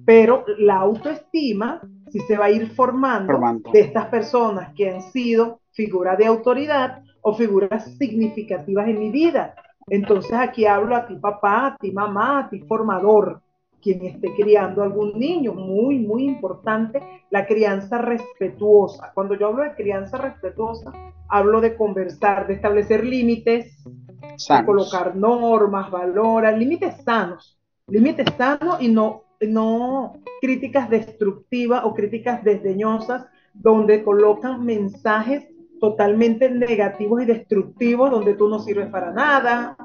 pero 0.07 0.46
la 0.59 0.77
autoestima 0.77 1.83
sí 2.11 2.20
se 2.20 2.38
va 2.38 2.46
a 2.46 2.51
ir 2.51 2.70
formando, 2.70 3.35
formando. 3.35 3.70
de 3.70 3.81
estas 3.81 4.07
personas 4.07 4.72
que 4.75 4.88
han 4.88 5.03
sido 5.03 5.61
figuras 5.72 6.16
de 6.16 6.25
autoridad 6.25 7.03
o 7.23 7.35
figuras 7.35 7.97
significativas 7.97 8.89
en 8.89 8.99
mi 8.99 9.11
vida. 9.11 9.55
Entonces 9.89 10.33
aquí 10.33 10.67
hablo 10.67 10.95
a 10.95 11.07
ti 11.07 11.17
papá, 11.17 11.67
a 11.67 11.77
ti 11.77 11.91
mamá, 11.91 12.41
a 12.41 12.51
ti 12.51 12.61
formador, 12.61 13.41
quien 13.81 14.05
esté 14.05 14.33
criando 14.35 14.83
algún 14.83 15.19
niño. 15.19 15.55
Muy, 15.55 15.99
muy 15.99 16.25
importante 16.25 17.01
la 17.31 17.47
crianza 17.47 17.99
respetuosa. 17.99 19.13
Cuando 19.15 19.35
yo 19.35 19.49
hablo 19.49 19.65
de 19.65 19.75
crianza 19.75 20.19
respetuosa, 20.19 20.93
hablo 21.29 21.61
de 21.61 21.77
conversar, 21.77 22.47
de 22.47 22.55
establecer 22.55 23.05
límites, 23.05 23.83
de 23.85 24.65
colocar 24.65 25.17
normas, 25.17 25.91
valores, 25.91 26.57
límites 26.57 26.97
sanos, 27.05 27.59
límites 27.89 28.27
sanos 28.37 28.81
y 28.81 28.89
no, 28.89 29.25
no 29.41 30.15
críticas 30.41 30.89
destructivas 30.91 31.85
o 31.85 31.95
críticas 31.95 32.45
desdeñosas 32.45 33.27
donde 33.55 34.03
colocan 34.03 34.65
mensajes 34.65 35.45
totalmente 35.83 36.49
negativos 36.49 37.23
y 37.23 37.27
destructivos, 37.27 38.09
donde 38.09 38.35
tú 38.35 38.49
no 38.49 38.61
sirves 38.61 38.87
para 38.87 39.11
nada, 39.11 39.77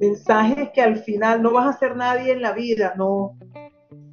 mensajes 0.00 0.70
que 0.72 0.80
al 0.80 0.96
final 1.00 1.42
no 1.42 1.52
vas 1.52 1.66
a 1.66 1.78
ser 1.78 1.96
nadie 1.96 2.32
en 2.32 2.40
la 2.40 2.52
vida, 2.52 2.94
no. 2.96 3.36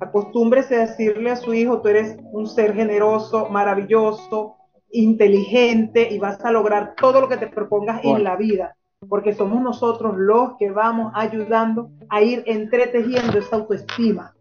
Acostúmbrese 0.02 0.76
a 0.76 0.80
decirle 0.88 1.32
a 1.32 1.38
su 1.38 1.54
hijo, 1.54 1.80
tú 1.80 1.88
eres 1.88 2.18
un 2.34 2.48
ser 2.48 2.74
generoso, 2.74 3.48
maravilloso, 3.48 4.58
inteligente 4.92 6.06
y 6.12 6.20
vas 6.20 6.44
a 6.44 6.52
lograr 6.52 6.96
todo 7.00 7.22
lo 7.22 7.30
que 7.30 7.38
te 7.38 7.48
propongas 7.48 8.04
en 8.04 8.22
la 8.22 8.36
vida, 8.36 8.76
porque 9.08 9.34
somos 9.34 9.62
nosotros 9.62 10.16
los 10.18 10.58
que 10.58 10.70
vamos 10.70 11.14
ayudando 11.16 11.92
a 12.10 12.22
ir 12.22 12.44
entretejiendo 12.46 13.40
esa 13.40 13.56
autoestima. 13.56 14.34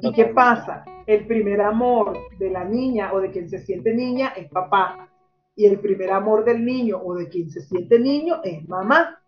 ¿Y 0.00 0.12
qué 0.14 0.24
pasa? 0.24 0.84
El 1.06 1.28
primer 1.28 1.60
amor 1.60 2.18
de 2.40 2.50
la 2.50 2.64
niña 2.64 3.12
o 3.12 3.20
de 3.20 3.30
quien 3.30 3.48
se 3.48 3.60
siente 3.60 3.94
niña 3.94 4.32
es 4.36 4.48
papá. 4.48 5.09
Y 5.56 5.66
el 5.66 5.80
primer 5.80 6.10
amor 6.10 6.44
del 6.44 6.64
niño 6.64 7.00
o 7.02 7.14
de 7.14 7.28
quien 7.28 7.50
se 7.50 7.60
siente 7.62 7.98
niño 7.98 8.40
es 8.44 8.66
mamá. 8.68 9.20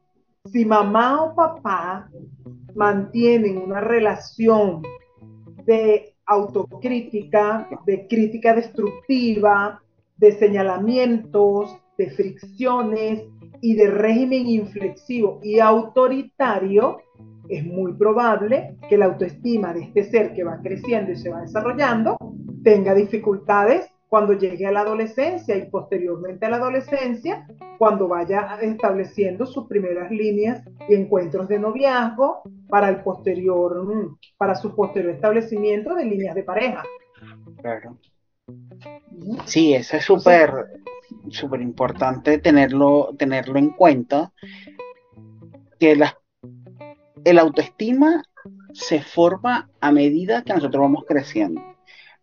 Si 0.50 0.64
mamá 0.64 1.22
o 1.22 1.34
papá 1.34 2.10
mantienen 2.74 3.58
una 3.58 3.80
relación 3.80 4.82
de 5.64 6.14
autocrítica, 6.26 7.68
de 7.86 8.06
crítica 8.08 8.54
destructiva, 8.54 9.82
de 10.16 10.32
señalamientos, 10.32 11.76
de 11.98 12.10
fricciones 12.10 13.22
y 13.60 13.74
de 13.74 13.90
régimen 13.90 14.46
inflexivo 14.46 15.40
y 15.42 15.60
autoritario, 15.60 16.98
es 17.48 17.64
muy 17.64 17.92
probable 17.92 18.76
que 18.88 18.96
la 18.96 19.06
autoestima 19.06 19.72
de 19.74 19.82
este 19.82 20.04
ser 20.04 20.32
que 20.32 20.44
va 20.44 20.60
creciendo 20.62 21.12
y 21.12 21.16
se 21.16 21.30
va 21.30 21.42
desarrollando 21.42 22.16
tenga 22.62 22.94
dificultades 22.94 23.91
cuando 24.12 24.34
llegue 24.34 24.66
a 24.66 24.72
la 24.72 24.82
adolescencia 24.82 25.56
y 25.56 25.70
posteriormente 25.70 26.44
a 26.44 26.50
la 26.50 26.56
adolescencia, 26.58 27.46
cuando 27.78 28.08
vaya 28.08 28.58
estableciendo 28.60 29.46
sus 29.46 29.66
primeras 29.66 30.10
líneas 30.10 30.62
y 30.86 30.96
encuentros 30.96 31.48
de 31.48 31.58
noviazgo 31.58 32.42
para 32.68 32.90
el 32.90 33.02
posterior, 33.02 33.86
para 34.36 34.54
su 34.54 34.76
posterior 34.76 35.14
establecimiento 35.14 35.94
de 35.94 36.04
líneas 36.04 36.34
de 36.34 36.42
pareja. 36.42 36.82
Claro. 37.62 37.96
Sí, 39.46 39.72
eso 39.72 39.96
es 39.96 40.04
súper, 40.04 40.50
súper 41.30 41.62
importante 41.62 42.36
tenerlo, 42.36 43.14
tenerlo 43.18 43.58
en 43.58 43.70
cuenta, 43.70 44.30
que 45.78 45.96
la, 45.96 46.18
el 47.24 47.38
autoestima 47.38 48.22
se 48.74 49.00
forma 49.00 49.70
a 49.80 49.90
medida 49.90 50.42
que 50.42 50.52
nosotros 50.52 50.82
vamos 50.82 51.04
creciendo 51.08 51.71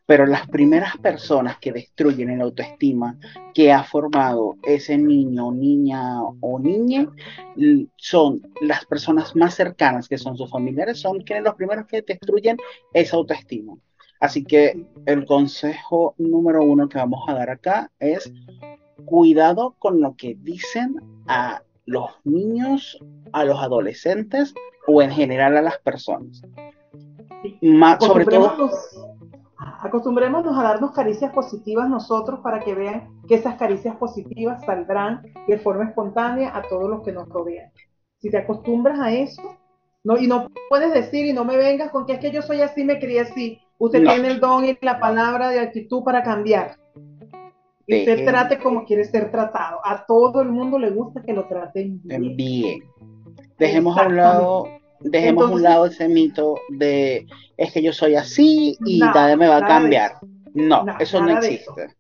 pero 0.09 0.25
las 0.25 0.47
primeras 0.47 0.97
personas 0.97 1.59
que 1.59 1.71
destruyen 1.71 2.31
el 2.31 2.41
autoestima 2.41 3.15
que 3.53 3.71
ha 3.71 3.83
formado 3.83 4.55
ese 4.63 4.97
niño, 4.97 5.51
niña 5.51 6.23
o 6.23 6.57
niña 6.57 7.07
son 7.95 8.41
las 8.59 8.85
personas 8.85 9.35
más 9.35 9.53
cercanas, 9.53 10.09
que 10.09 10.17
son 10.17 10.35
sus 10.35 10.49
familiares, 10.49 10.99
son 10.99 11.19
quienes 11.19 11.43
los 11.43 11.53
primeros 11.53 11.85
que 11.85 12.01
destruyen 12.01 12.57
esa 12.91 13.17
autoestima. 13.17 13.75
Así 14.19 14.43
que 14.43 14.83
el 15.05 15.25
consejo 15.27 16.15
número 16.17 16.63
uno 16.63 16.89
que 16.89 16.97
vamos 16.97 17.23
a 17.27 17.35
dar 17.35 17.51
acá 17.51 17.91
es 17.99 18.33
cuidado 19.05 19.75
con 19.77 20.01
lo 20.01 20.15
que 20.15 20.35
dicen 20.41 20.95
a 21.27 21.61
los 21.85 22.09
niños, 22.23 22.97
a 23.31 23.45
los 23.45 23.61
adolescentes 23.61 24.55
o 24.87 25.03
en 25.03 25.11
general 25.11 25.55
a 25.55 25.61
las 25.61 25.77
personas. 25.77 26.41
sobre 27.99 28.25
todo 28.25 28.71
Acostumbrémonos 29.81 30.57
a 30.57 30.63
darnos 30.63 30.91
caricias 30.91 31.31
positivas 31.31 31.89
nosotros 31.89 32.41
para 32.41 32.59
que 32.59 32.75
vean 32.75 33.09
que 33.27 33.35
esas 33.35 33.55
caricias 33.55 33.95
positivas 33.95 34.63
saldrán 34.65 35.21
de 35.47 35.57
forma 35.57 35.85
espontánea 35.85 36.55
a 36.55 36.63
todos 36.63 36.89
los 36.89 37.03
que 37.03 37.13
nos 37.13 37.29
rodean. 37.29 37.71
Si 38.17 38.29
te 38.29 38.37
acostumbras 38.37 38.99
a 38.99 39.11
eso, 39.13 39.41
no, 40.03 40.17
y 40.17 40.27
no 40.27 40.47
puedes 40.69 40.93
decir 40.93 41.25
y 41.25 41.33
no 41.33 41.45
me 41.45 41.55
vengas 41.55 41.91
con 41.91 42.05
que 42.05 42.13
es 42.13 42.19
que 42.19 42.31
yo 42.31 42.41
soy 42.41 42.61
así, 42.61 42.83
me 42.83 42.99
crié 42.99 43.21
así. 43.21 43.59
Usted 43.77 44.03
tiene 44.03 44.27
el 44.27 44.39
don 44.41 44.65
y 44.65 44.77
la 44.81 44.99
palabra 44.99 45.49
de 45.49 45.59
actitud 45.59 46.03
para 46.03 46.23
cambiar. 46.23 46.77
Y 47.87 47.99
usted 47.99 48.25
trate 48.25 48.59
como 48.59 48.85
quiere 48.85 49.05
ser 49.05 49.31
tratado. 49.31 49.79
A 49.83 50.05
todo 50.05 50.41
el 50.41 50.49
mundo 50.49 50.77
le 50.77 50.91
gusta 50.91 51.21
que 51.23 51.33
lo 51.33 51.47
traten 51.47 52.01
bien. 52.03 52.35
Bien. 52.35 52.83
Dejemos 53.57 53.97
a 53.97 54.07
un 54.07 54.15
lado 54.17 54.78
dejemos 54.99 55.51
un 55.51 55.63
lado 55.63 55.85
ese 55.85 56.07
mito 56.07 56.55
de 56.69 57.25
es 57.57 57.73
que 57.73 57.81
yo 57.81 57.93
soy 57.93 58.15
así 58.15 58.77
y 58.85 58.99
nadie 58.99 59.35
me 59.35 59.47
va 59.47 59.57
a 59.57 59.67
cambiar. 59.67 60.13
No, 60.53 60.85
eso 60.99 61.21
no 61.21 61.37
existe. 61.37 61.95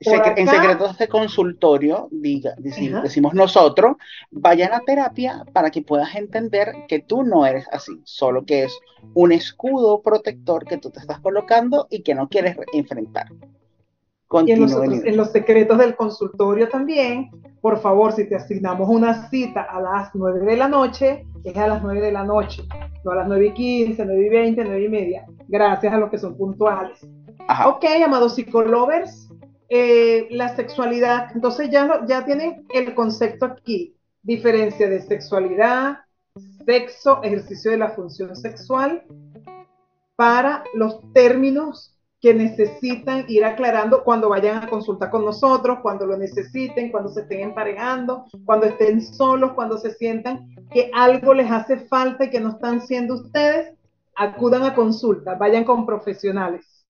en 0.00 0.48
secretos 0.48 0.98
de 0.98 1.08
consultorio, 1.08 2.08
diga, 2.10 2.54
decimos, 2.58 3.34
nosotros, 3.34 3.96
vayan 4.30 4.72
a 4.72 4.80
terapia 4.80 5.44
para 5.52 5.70
que 5.70 5.82
puedas 5.82 6.14
entender 6.14 6.72
que 6.88 7.00
tú 7.00 7.22
no 7.22 7.46
eres 7.46 7.66
así, 7.72 7.92
solo 8.04 8.44
que 8.44 8.64
es 8.64 8.78
un 9.14 9.32
escudo 9.32 10.02
protector 10.02 10.64
que 10.64 10.78
tú 10.78 10.90
te 10.90 11.00
estás 11.00 11.20
colocando 11.20 11.86
y 11.90 12.02
que 12.02 12.14
no 12.14 12.28
quieres 12.28 12.56
enfrentar. 12.72 13.26
Y 14.30 14.52
en, 14.52 15.16
los 15.16 15.30
secretos 15.32 15.78
del 15.78 15.96
consultorio 15.96 16.68
también, 16.68 17.30
por 17.62 17.80
favor, 17.80 18.12
si 18.12 18.28
te 18.28 18.36
asignamos 18.36 18.86
una 18.86 19.30
cita 19.30 19.62
a 19.62 19.80
las 19.80 20.14
9 20.14 20.44
de 20.44 20.56
la 20.56 20.68
noche, 20.68 21.26
es 21.44 21.56
a 21.56 21.66
las 21.66 21.82
9 21.82 22.00
de 22.02 22.12
la 22.12 22.24
noche, 22.24 22.62
no 23.04 23.12
a 23.12 23.16
las 23.16 23.28
9 23.28 23.46
y 23.46 23.52
15, 23.54 24.04
9 24.04 24.26
y 24.26 24.28
20, 24.28 24.64
9 24.64 24.84
y 24.84 24.88
media, 24.88 25.26
gracias 25.48 25.94
a 25.94 25.96
los 25.96 26.10
que 26.10 26.18
son 26.18 26.36
puntuales. 26.36 27.00
Ok, 27.66 27.86
amados 28.04 28.34
psicolovers, 28.34 29.30
eh, 29.70 30.28
la 30.30 30.54
sexualidad, 30.54 31.30
entonces 31.34 31.70
ya, 31.70 32.04
ya 32.06 32.26
tienen 32.26 32.66
el 32.74 32.94
concepto 32.94 33.46
aquí, 33.46 33.96
diferencia 34.22 34.90
de 34.90 35.00
sexualidad, 35.00 36.00
sexo, 36.66 37.22
ejercicio 37.22 37.70
de 37.70 37.78
la 37.78 37.88
función 37.90 38.36
sexual, 38.36 39.04
para 40.16 40.64
los 40.74 41.00
términos 41.14 41.97
que 42.20 42.34
necesitan 42.34 43.24
ir 43.28 43.44
aclarando 43.44 44.02
cuando 44.02 44.28
vayan 44.28 44.62
a 44.62 44.68
consultar 44.68 45.10
con 45.10 45.24
nosotros, 45.24 45.78
cuando 45.82 46.06
lo 46.06 46.16
necesiten, 46.16 46.90
cuando 46.90 47.10
se 47.10 47.20
estén 47.20 47.40
emparejando, 47.40 48.24
cuando 48.44 48.66
estén 48.66 49.00
solos, 49.00 49.52
cuando 49.52 49.78
se 49.78 49.92
sientan 49.92 50.48
que 50.72 50.90
algo 50.94 51.32
les 51.34 51.50
hace 51.50 51.76
falta 51.76 52.24
y 52.24 52.30
que 52.30 52.40
no 52.40 52.50
están 52.50 52.80
siendo 52.80 53.14
ustedes, 53.14 53.72
acudan 54.16 54.64
a 54.64 54.74
consulta, 54.74 55.36
vayan 55.36 55.64
con 55.64 55.86
profesionales. 55.86 56.84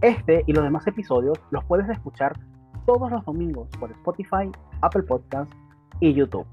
Este 0.00 0.42
y 0.46 0.52
los 0.54 0.64
demás 0.64 0.86
episodios 0.86 1.38
los 1.50 1.62
puedes 1.66 1.86
escuchar 1.90 2.38
todos 2.86 3.10
los 3.10 3.22
domingos 3.26 3.68
por 3.78 3.90
Spotify, 3.90 4.50
Apple 4.80 5.02
Podcasts 5.02 5.54
y 6.00 6.14
YouTube. 6.14 6.46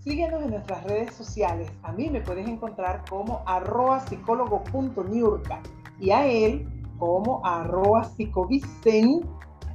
Síguenos 0.00 0.42
en 0.42 0.50
nuestras 0.50 0.84
redes 0.84 1.12
sociales. 1.14 1.70
A 1.82 1.92
mí 1.92 2.08
me 2.08 2.20
puedes 2.20 2.48
encontrar 2.48 3.04
como 3.10 3.42
arroba 3.46 4.00
psicólogo.niurka 4.00 5.60
y 5.98 6.10
a 6.10 6.26
él 6.26 6.68
como 6.98 7.44
arroba 7.44 8.04
psicovicen, 8.04 9.28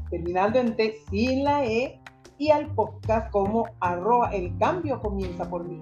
terminando 0.09 0.59
en 0.59 0.75
T 0.75 0.95
sin 1.09 1.43
la 1.43 1.65
E, 1.65 1.99
y 2.37 2.51
al 2.51 2.67
podcast 2.73 3.31
como 3.31 3.65
arroba 3.79 4.31
el 4.33 4.57
cambio 4.57 4.99
comienza 4.99 5.49
por 5.49 5.65
mí. 5.65 5.81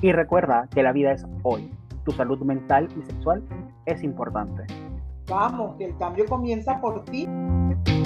Y 0.00 0.12
recuerda 0.12 0.68
que 0.74 0.82
la 0.82 0.92
vida 0.92 1.12
es 1.12 1.24
hoy. 1.42 1.70
Tu 2.04 2.12
salud 2.12 2.40
mental 2.40 2.88
y 2.98 3.02
sexual 3.02 3.42
es 3.86 4.02
importante. 4.02 4.64
Vamos, 5.28 5.76
que 5.76 5.86
el 5.86 5.96
cambio 5.98 6.26
comienza 6.26 6.80
por 6.80 7.04
ti. 7.04 7.28